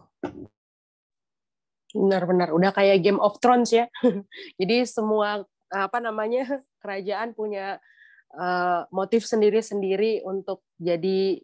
benar-benar 1.92 2.52
udah 2.52 2.72
kayak 2.72 3.04
Game 3.04 3.20
of 3.20 3.38
Thrones 3.38 3.72
ya. 3.72 3.88
Jadi 4.60 4.88
semua 4.88 5.44
apa 5.72 5.98
namanya 6.04 6.44
kerajaan 6.82 7.32
punya 7.32 7.80
uh, 8.36 8.84
motif 8.92 9.24
sendiri-sendiri 9.24 10.20
untuk 10.24 10.64
jadi 10.80 11.40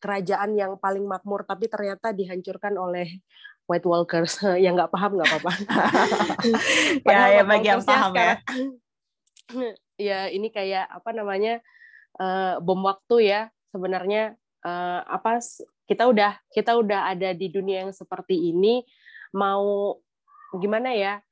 kerajaan 0.00 0.56
yang 0.56 0.80
paling 0.80 1.04
makmur 1.04 1.44
tapi 1.44 1.68
ternyata 1.68 2.16
dihancurkan 2.16 2.80
oleh 2.80 3.20
White 3.68 3.84
Walkers. 3.84 4.40
Yang 4.64 4.82
nggak 4.82 4.92
paham 4.92 5.10
nggak 5.20 5.28
apa-apa. 5.30 5.52
ya, 7.06 7.20
ya 7.38 7.42
bagi 7.44 7.68
yang 7.70 7.84
paham 7.84 8.12
ya. 8.16 8.34
ya 9.94 10.20
ini 10.32 10.48
kayak 10.48 10.88
apa 10.88 11.10
namanya 11.12 11.62
uh, 12.18 12.58
bom 12.58 12.82
waktu 12.82 13.30
ya. 13.30 13.40
Sebenarnya 13.70 14.34
uh, 14.66 15.06
apa 15.06 15.38
kita 15.86 16.10
udah 16.10 16.40
kita 16.50 16.74
udah 16.74 17.14
ada 17.14 17.30
di 17.30 17.46
dunia 17.46 17.86
yang 17.86 17.94
seperti 17.94 18.50
ini 18.50 18.82
mau 19.34 19.98
gimana 20.58 20.90
ya 20.94 21.22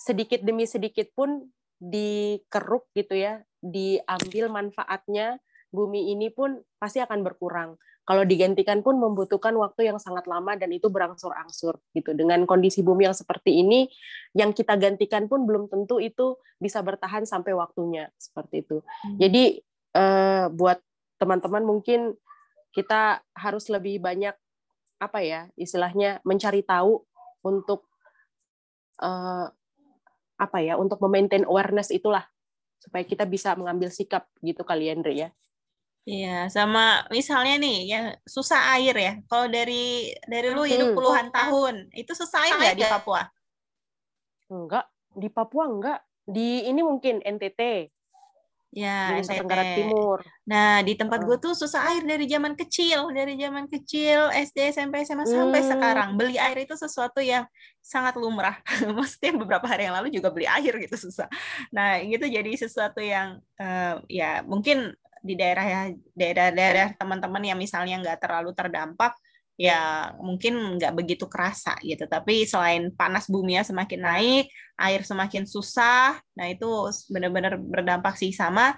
sedikit 0.00 0.40
demi 0.40 0.64
sedikit 0.64 1.12
pun 1.12 1.44
dikeruk 1.80 2.88
gitu 2.92 3.16
ya, 3.16 3.40
diambil 3.60 4.52
manfaatnya, 4.52 5.40
bumi 5.72 6.12
ini 6.12 6.28
pun 6.32 6.60
pasti 6.76 7.00
akan 7.00 7.20
berkurang. 7.20 7.76
Kalau 8.04 8.26
digantikan 8.26 8.82
pun 8.82 8.98
membutuhkan 8.98 9.54
waktu 9.60 9.92
yang 9.92 10.00
sangat 10.00 10.26
lama 10.26 10.56
dan 10.58 10.72
itu 10.72 10.90
berangsur-angsur 10.90 11.78
gitu. 11.94 12.10
Dengan 12.16 12.42
kondisi 12.48 12.80
bumi 12.80 13.06
yang 13.06 13.14
seperti 13.14 13.60
ini, 13.60 13.86
yang 14.34 14.50
kita 14.50 14.74
gantikan 14.80 15.28
pun 15.30 15.46
belum 15.46 15.70
tentu 15.70 16.02
itu 16.02 16.36
bisa 16.58 16.80
bertahan 16.82 17.22
sampai 17.28 17.54
waktunya 17.54 18.10
seperti 18.18 18.66
itu. 18.66 18.82
Hmm. 18.82 19.16
Jadi 19.20 19.62
eh, 19.94 20.46
buat 20.50 20.80
teman-teman 21.20 21.62
mungkin 21.62 22.16
kita 22.74 23.20
harus 23.36 23.68
lebih 23.70 24.02
banyak 24.02 24.34
apa 25.00 25.18
ya 25.24 25.48
istilahnya 25.56 26.20
mencari 26.28 26.60
tahu 26.60 27.00
untuk 27.44 27.88
eh, 29.02 29.46
apa 30.40 30.58
ya 30.64 30.80
untuk 30.80 30.96
memaintain 31.04 31.44
awareness 31.44 31.92
itulah 31.92 32.24
supaya 32.80 33.04
kita 33.04 33.28
bisa 33.28 33.52
mengambil 33.60 33.92
sikap 33.92 34.32
gitu 34.40 34.64
kali 34.64 34.88
ya 34.88 34.92
Andre 34.96 35.12
ya. 35.12 35.28
Iya, 36.08 36.48
sama 36.48 37.04
misalnya 37.12 37.60
nih 37.60 37.78
ya 37.84 38.00
susah 38.24 38.72
air 38.80 38.96
ya. 38.96 39.12
Kalau 39.28 39.52
dari 39.52 40.08
dari 40.24 40.48
lu 40.48 40.64
hidup 40.64 40.90
hmm. 40.90 40.96
puluhan 40.96 41.28
tahun, 41.28 41.92
itu 41.92 42.12
susah 42.16 42.48
air 42.48 42.56
nggak 42.56 42.78
di 42.80 42.86
Papua? 42.88 43.22
Enggak, 44.48 44.86
di 45.12 45.28
Papua 45.28 45.64
enggak. 45.68 46.00
Di 46.24 46.64
ini 46.64 46.80
mungkin 46.80 47.20
NTT. 47.20 47.92
Ya, 48.70 49.18
Nusa 49.18 49.34
Tenggara 49.34 49.74
Timur. 49.74 50.22
Nah, 50.46 50.78
di 50.86 50.94
tempat 50.94 51.26
gue 51.26 51.34
tuh 51.42 51.58
susah 51.58 51.90
air 51.90 52.06
dari 52.06 52.30
zaman 52.30 52.54
kecil, 52.54 53.10
dari 53.10 53.34
zaman 53.34 53.66
kecil 53.66 54.30
SD, 54.30 54.70
SMP, 54.70 55.02
SMA 55.02 55.26
hmm. 55.26 55.34
sampai 55.34 55.60
sekarang. 55.66 56.08
Beli 56.14 56.38
air 56.38 56.54
itu 56.62 56.78
sesuatu 56.78 57.18
yang 57.18 57.50
sangat 57.82 58.14
lumrah. 58.14 58.62
Maksudnya 58.98 59.34
beberapa 59.34 59.66
hari 59.66 59.90
yang 59.90 59.98
lalu 59.98 60.14
juga 60.14 60.30
beli 60.30 60.46
air 60.46 60.70
gitu 60.86 61.10
susah. 61.10 61.26
Nah, 61.74 61.98
itu 61.98 62.22
jadi 62.30 62.50
sesuatu 62.54 63.02
yang 63.02 63.42
uh, 63.58 63.98
ya 64.06 64.46
mungkin 64.46 64.94
di 65.20 65.34
daerah 65.34 65.66
ya 65.66 65.80
daerah-daerah 66.16 66.96
teman-teman 66.96 67.42
yang 67.44 67.58
misalnya 67.58 68.00
nggak 68.00 68.22
terlalu 68.24 68.56
terdampak 68.56 69.18
ya 69.60 70.16
mungkin 70.16 70.80
nggak 70.80 70.96
begitu 70.96 71.28
kerasa 71.28 71.76
gitu. 71.84 72.08
Tapi 72.08 72.48
selain 72.48 72.88
panas 72.96 73.28
bumi 73.28 73.60
ya 73.60 73.62
semakin 73.68 74.00
naik, 74.00 74.48
air 74.80 75.04
semakin 75.04 75.44
susah, 75.44 76.16
nah 76.32 76.48
itu 76.48 76.88
benar-benar 77.12 77.60
berdampak 77.60 78.16
sih 78.16 78.32
sama 78.32 78.72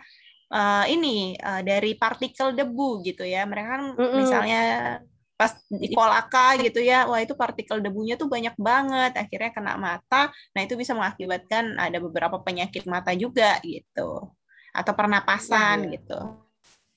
uh, 0.51 0.85
ini 0.91 1.39
uh, 1.39 1.63
dari 1.63 1.95
partikel 1.95 2.51
debu 2.51 3.07
gitu 3.07 3.23
ya. 3.23 3.47
Mereka 3.47 3.69
kan 3.71 3.83
mm 3.95 4.03
-mm. 4.03 4.17
misalnya 4.19 4.63
pas 5.39 5.59
di 5.71 5.91
Polaka 5.91 6.55
gitu 6.59 6.79
ya, 6.79 7.07
wah 7.07 7.19
itu 7.19 7.35
partikel 7.35 7.83
debunya 7.83 8.15
tuh 8.15 8.31
banyak 8.31 8.55
banget, 8.59 9.19
akhirnya 9.19 9.51
kena 9.51 9.75
mata. 9.75 10.31
Nah 10.55 10.61
itu 10.63 10.75
bisa 10.79 10.95
mengakibatkan 10.95 11.79
ada 11.79 11.99
beberapa 11.99 12.39
penyakit 12.43 12.87
mata 12.87 13.11
juga 13.15 13.59
gitu, 13.67 14.31
atau 14.71 14.93
pernapasan 14.95 15.91
yeah. 15.91 15.99
gitu. 15.99 16.21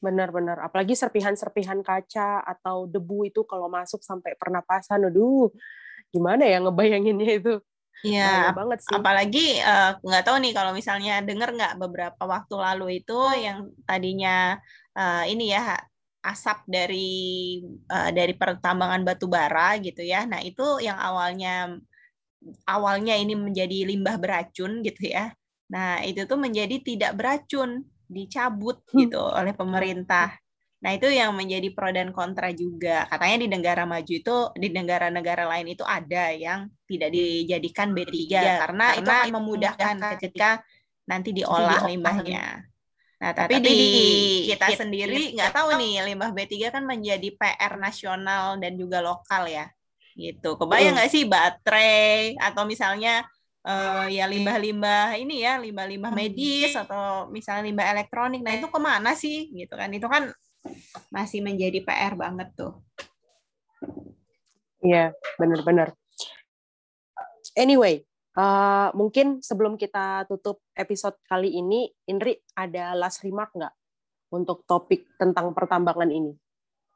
Benar-benar, 0.06 0.62
apalagi 0.62 0.94
serpihan-serpihan 0.94 1.82
kaca 1.82 2.46
atau 2.46 2.86
debu 2.86 3.26
itu 3.26 3.42
kalau 3.50 3.66
masuk 3.66 4.06
sampai 4.06 4.38
pernapasan, 4.38 5.02
aduh, 5.10 5.50
gimana 6.14 6.46
ya 6.46 6.62
ngebayanginnya 6.62 7.32
itu? 7.42 7.54
Iya, 8.06 8.54
banget 8.54 8.86
sih. 8.86 8.94
Apalagi 8.94 9.48
uh, 9.66 9.98
nggak 9.98 10.24
tahu 10.30 10.38
nih 10.46 10.54
kalau 10.54 10.72
misalnya 10.78 11.26
dengar 11.26 11.50
nggak 11.58 11.74
beberapa 11.82 12.22
waktu 12.22 12.56
lalu 12.60 13.02
itu 13.02 13.18
yang 13.40 13.72
tadinya 13.88 14.62
uh, 14.94 15.26
ini 15.26 15.56
ya 15.56 15.80
asap 16.22 16.70
dari 16.70 17.62
uh, 17.90 18.10
dari 18.14 18.34
pertambangan 18.38 19.02
batu 19.02 19.26
bara 19.26 19.82
gitu 19.82 20.06
ya. 20.06 20.30
Nah 20.30 20.44
itu 20.46 20.82
yang 20.86 21.02
awalnya 21.02 21.82
awalnya 22.70 23.18
ini 23.18 23.34
menjadi 23.34 23.90
limbah 23.90 24.22
beracun 24.22 24.86
gitu 24.86 25.10
ya. 25.10 25.34
Nah 25.74 26.06
itu 26.06 26.30
tuh 26.30 26.38
menjadi 26.38 26.78
tidak 26.86 27.18
beracun 27.18 27.90
dicabut 28.08 28.82
hmm. 28.92 28.98
gitu 29.06 29.22
oleh 29.22 29.54
pemerintah. 29.54 30.38
Nah, 30.86 30.94
itu 30.94 31.10
yang 31.10 31.34
menjadi 31.34 31.74
pro 31.74 31.90
dan 31.90 32.14
kontra 32.14 32.54
juga. 32.54 33.10
Katanya 33.10 33.38
di 33.42 33.48
negara 33.50 33.84
maju 33.90 34.14
itu 34.14 34.36
di 34.54 34.70
negara-negara 34.70 35.50
lain 35.50 35.74
itu 35.74 35.82
ada 35.82 36.30
yang 36.30 36.70
tidak 36.86 37.10
dijadikan 37.10 37.90
B3 37.96 38.14
ya, 38.30 38.62
karena, 38.62 38.94
karena 38.94 39.02
itu 39.02 39.10
akan 39.10 39.34
memudahkan 39.42 39.96
ketika 40.20 40.50
nanti 41.10 41.34
diolah 41.34 41.82
limbahnya. 41.90 42.70
Nah, 43.16 43.32
tapi, 43.34 43.58
tapi 43.58 43.66
di, 43.66 43.78
kita, 44.52 44.70
kita 44.70 44.86
sendiri 44.86 45.34
nggak 45.34 45.56
tahu 45.56 45.74
nih 45.80 46.06
limbah 46.06 46.30
B3 46.36 46.54
kan 46.70 46.84
menjadi 46.86 47.34
PR 47.34 47.82
nasional 47.82 48.62
dan 48.62 48.78
juga 48.78 49.02
lokal 49.02 49.50
ya. 49.50 49.66
Gitu. 50.14 50.54
Kebayang 50.54 51.02
nggak 51.02 51.10
sih 51.10 51.26
baterai 51.26 52.38
atau 52.38 52.68
misalnya 52.70 53.26
uh, 53.66 54.06
ya 54.08 54.30
limbah-limbah 54.30 55.18
ini 55.18 55.42
ya 55.42 55.58
limbah-limbah 55.58 56.14
hmm. 56.14 56.22
medis 56.22 56.72
atau 56.78 57.28
misalnya 57.34 57.68
limbah 57.68 57.88
elektronik 57.98 58.46
nah 58.46 58.54
itu 58.54 58.70
ke 58.70 58.80
mana 58.80 59.18
sih 59.18 59.50
gitu 59.52 59.74
kan 59.74 59.90
itu 59.90 60.06
kan 60.06 60.30
masih 61.10 61.42
menjadi 61.42 61.82
PR 61.82 62.14
banget 62.14 62.54
tuh 62.54 62.86
Iya, 64.86 65.18
benar-benar. 65.42 65.98
Anyway, 67.58 68.06
uh, 68.38 68.94
mungkin 68.94 69.42
sebelum 69.42 69.82
kita 69.82 70.30
tutup 70.30 70.62
episode 70.78 71.18
kali 71.26 71.58
ini, 71.58 71.90
Indri 72.06 72.38
ada 72.54 72.94
last 72.94 73.26
remark 73.26 73.50
nggak 73.58 73.74
untuk 74.30 74.62
topik 74.70 75.10
tentang 75.18 75.58
pertambangan 75.58 76.14
ini? 76.14 76.38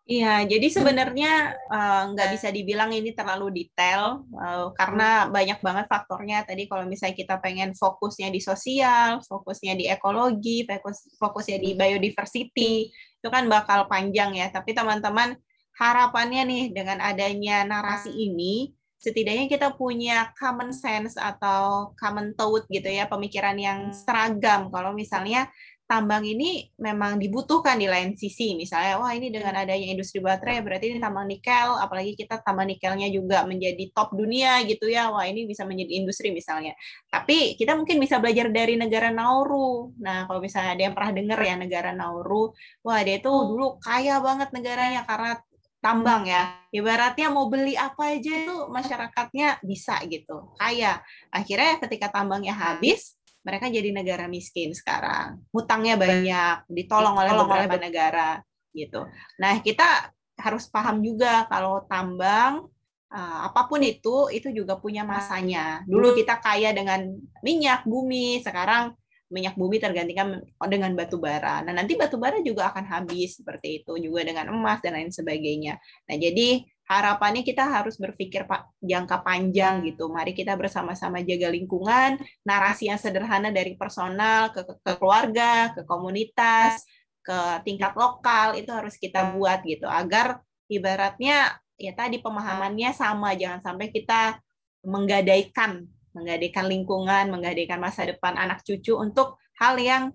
Iya, 0.10 0.42
jadi 0.50 0.74
sebenarnya 0.74 1.54
uh, 1.70 2.10
nggak 2.18 2.34
bisa 2.34 2.50
dibilang 2.50 2.90
ini 2.90 3.14
terlalu 3.14 3.62
detail 3.62 4.26
uh, 4.34 4.74
karena 4.74 5.30
banyak 5.30 5.62
banget 5.62 5.86
faktornya. 5.86 6.42
Tadi 6.50 6.66
kalau 6.66 6.90
misalnya 6.90 7.14
kita 7.14 7.38
pengen 7.38 7.78
fokusnya 7.78 8.34
di 8.34 8.42
sosial, 8.42 9.22
fokusnya 9.22 9.78
di 9.78 9.86
ekologi, 9.86 10.66
fokus 10.66 11.14
fokusnya 11.14 11.62
di 11.62 11.78
biodiversity, 11.78 12.90
itu 12.90 13.28
kan 13.30 13.46
bakal 13.46 13.86
panjang 13.86 14.34
ya. 14.34 14.50
Tapi 14.50 14.74
teman-teman 14.74 15.38
harapannya 15.78 16.42
nih 16.42 16.64
dengan 16.74 17.06
adanya 17.06 17.62
narasi 17.70 18.10
ini, 18.10 18.74
setidaknya 18.98 19.46
kita 19.46 19.78
punya 19.78 20.34
common 20.42 20.74
sense 20.74 21.22
atau 21.22 21.94
common 21.94 22.34
thought 22.34 22.66
gitu 22.66 22.90
ya, 22.90 23.06
pemikiran 23.06 23.62
yang 23.62 23.94
seragam. 23.94 24.74
Kalau 24.74 24.90
misalnya 24.90 25.54
tambang 25.90 26.22
ini 26.22 26.70
memang 26.78 27.18
dibutuhkan 27.18 27.74
di 27.82 27.90
lain 27.90 28.14
sisi. 28.14 28.54
Misalnya, 28.54 29.02
wah 29.02 29.10
ini 29.10 29.34
dengan 29.34 29.58
adanya 29.58 29.90
industri 29.90 30.22
baterai 30.22 30.62
berarti 30.62 30.94
ini 30.94 31.02
tambang 31.02 31.26
nikel, 31.26 31.82
apalagi 31.82 32.14
kita 32.14 32.46
tambang 32.46 32.70
nikelnya 32.70 33.10
juga 33.10 33.42
menjadi 33.50 33.90
top 33.90 34.14
dunia 34.14 34.62
gitu 34.70 34.86
ya. 34.86 35.10
Wah 35.10 35.26
ini 35.26 35.50
bisa 35.50 35.66
menjadi 35.66 35.98
industri 35.98 36.30
misalnya. 36.30 36.78
Tapi 37.10 37.58
kita 37.58 37.74
mungkin 37.74 37.98
bisa 37.98 38.22
belajar 38.22 38.54
dari 38.54 38.78
negara 38.78 39.10
Nauru. 39.10 39.98
Nah 39.98 40.30
kalau 40.30 40.38
misalnya 40.38 40.78
ada 40.78 40.84
yang 40.86 40.94
pernah 40.94 41.12
dengar 41.18 41.40
ya 41.42 41.56
negara 41.58 41.92
Nauru, 41.98 42.54
wah 42.86 43.02
dia 43.02 43.18
itu 43.18 43.34
dulu 43.34 43.82
kaya 43.82 44.22
banget 44.22 44.54
negaranya 44.54 45.02
karena 45.10 45.42
tambang 45.82 46.28
ya. 46.30 46.60
Ibaratnya 46.70 47.34
mau 47.34 47.50
beli 47.50 47.74
apa 47.74 48.14
aja 48.14 48.46
itu 48.46 48.56
masyarakatnya 48.70 49.64
bisa 49.66 49.98
gitu, 50.06 50.54
kaya. 50.60 51.02
Akhirnya 51.34 51.82
ketika 51.82 52.14
tambangnya 52.14 52.54
habis, 52.54 53.19
mereka 53.44 53.72
jadi 53.72 53.90
negara 53.96 54.26
miskin 54.28 54.76
sekarang. 54.76 55.40
Hutangnya 55.56 55.96
banyak, 55.96 56.68
ditolong 56.68 57.16
oleh 57.16 57.32
beberapa 57.34 57.76
negara 57.80 58.44
gitu. 58.76 59.08
Nah, 59.40 59.60
kita 59.64 60.14
harus 60.40 60.72
paham 60.72 61.04
juga 61.04 61.44
kalau 61.52 61.84
tambang 61.88 62.72
uh, 63.12 63.40
apa 63.52 63.68
pun 63.68 63.84
itu 63.84 64.32
itu 64.32 64.52
juga 64.54 64.80
punya 64.80 65.04
masanya. 65.04 65.84
Dulu 65.88 66.16
kita 66.16 66.40
kaya 66.40 66.72
dengan 66.72 67.06
minyak 67.44 67.84
bumi, 67.84 68.40
sekarang 68.44 68.96
minyak 69.30 69.54
bumi 69.54 69.78
tergantikan 69.78 70.42
dengan 70.66 70.92
batu 70.98 71.22
bara. 71.22 71.62
Nah, 71.62 71.74
nanti 71.74 71.94
batu 71.94 72.18
bara 72.18 72.42
juga 72.42 72.74
akan 72.74 72.86
habis 72.90 73.38
seperti 73.38 73.86
itu 73.86 73.94
juga 74.02 74.26
dengan 74.26 74.50
emas 74.50 74.82
dan 74.82 74.98
lain 74.98 75.14
sebagainya. 75.14 75.78
Nah, 76.10 76.16
jadi 76.18 76.66
harapannya 76.90 77.46
kita 77.46 77.70
harus 77.70 78.02
berpikir 78.02 78.50
jangka 78.82 79.22
panjang 79.22 79.86
gitu. 79.86 80.10
Mari 80.10 80.34
kita 80.34 80.58
bersama-sama 80.58 81.22
jaga 81.22 81.54
lingkungan, 81.54 82.18
narasi 82.42 82.90
yang 82.90 82.98
sederhana 82.98 83.54
dari 83.54 83.78
personal 83.78 84.50
ke, 84.50 84.66
ke 84.66 84.94
keluarga, 84.98 85.70
ke 85.78 85.86
komunitas, 85.86 86.82
ke 87.22 87.40
tingkat 87.62 87.94
lokal 87.94 88.58
itu 88.58 88.74
harus 88.74 88.98
kita 88.98 89.38
buat 89.38 89.62
gitu 89.62 89.86
agar 89.86 90.42
ibaratnya 90.66 91.62
ya 91.78 91.94
tadi 91.94 92.26
pemahamannya 92.26 92.90
sama 92.98 93.38
jangan 93.38 93.62
sampai 93.62 93.94
kita 93.94 94.42
menggadaikan 94.82 95.86
menggadaikan 96.10 96.66
lingkungan, 96.66 97.30
menggadaikan 97.30 97.78
masa 97.78 98.10
depan 98.10 98.34
anak 98.34 98.66
cucu 98.66 98.98
untuk 98.98 99.38
hal 99.62 99.78
yang 99.78 100.10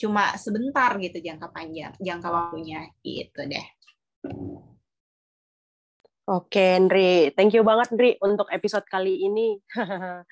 cuma 0.00 0.32
sebentar 0.40 0.96
gitu 0.96 1.20
jangka 1.20 1.52
panjang, 1.52 1.92
jangka 2.00 2.28
waktunya 2.28 2.88
gitu 3.04 3.44
deh. 3.44 3.66
Oke, 6.26 6.74
Andri. 6.74 7.30
Thank 7.38 7.54
you 7.54 7.62
banget, 7.62 7.94
Andri, 7.94 8.18
untuk 8.18 8.50
episode 8.50 8.82
kali 8.90 9.22
ini. 9.30 9.62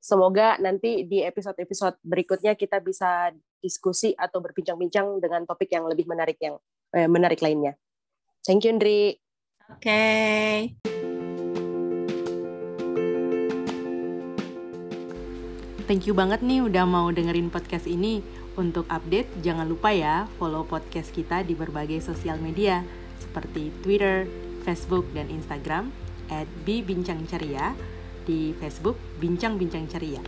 Semoga 0.00 0.56
nanti 0.56 1.04
di 1.04 1.20
episode-episode 1.20 2.00
berikutnya 2.00 2.56
kita 2.56 2.80
bisa 2.80 3.28
diskusi 3.60 4.16
atau 4.16 4.40
berbincang-bincang 4.40 5.20
dengan 5.20 5.44
topik 5.44 5.68
yang 5.68 5.84
lebih 5.84 6.08
menarik 6.08 6.40
yang 6.40 6.56
eh, 6.96 7.04
menarik 7.04 7.44
lainnya. 7.44 7.76
Thank 8.40 8.64
you, 8.64 8.72
Andri. 8.72 9.20
Oke. 9.68 9.84
Okay. 9.84 10.56
Thank 15.84 16.08
you 16.08 16.16
banget 16.16 16.40
nih 16.40 16.64
udah 16.64 16.88
mau 16.88 17.12
dengerin 17.12 17.52
podcast 17.52 17.84
ini. 17.84 18.24
Untuk 18.56 18.88
update, 18.88 19.44
jangan 19.44 19.68
lupa 19.68 19.92
ya 19.92 20.24
follow 20.40 20.64
podcast 20.64 21.12
kita 21.12 21.44
di 21.44 21.52
berbagai 21.52 22.00
sosial 22.00 22.40
media 22.40 22.80
seperti 23.20 23.68
Twitter, 23.84 24.24
Facebook 24.64 25.04
dan 25.12 25.28
Instagram 25.28 25.92
at 26.32 26.48
Bincang 26.64 27.28
di 28.24 28.56
Facebook 28.56 28.96
Bincang 29.20 29.60
Bincang 29.60 29.84
Ceria. 29.86 30.24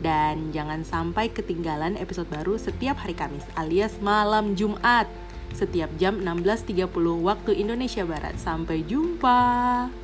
Dan 0.00 0.54
jangan 0.54 0.86
sampai 0.86 1.28
ketinggalan 1.28 1.98
episode 2.00 2.30
baru 2.30 2.56
setiap 2.56 3.02
hari 3.04 3.12
Kamis 3.12 3.44
alias 3.58 4.00
malam 4.00 4.56
Jumat 4.56 5.10
setiap 5.52 5.90
jam 5.98 6.22
16.30 6.22 6.86
waktu 7.20 7.50
Indonesia 7.58 8.06
Barat. 8.06 8.38
Sampai 8.38 8.86
jumpa. 8.86 9.99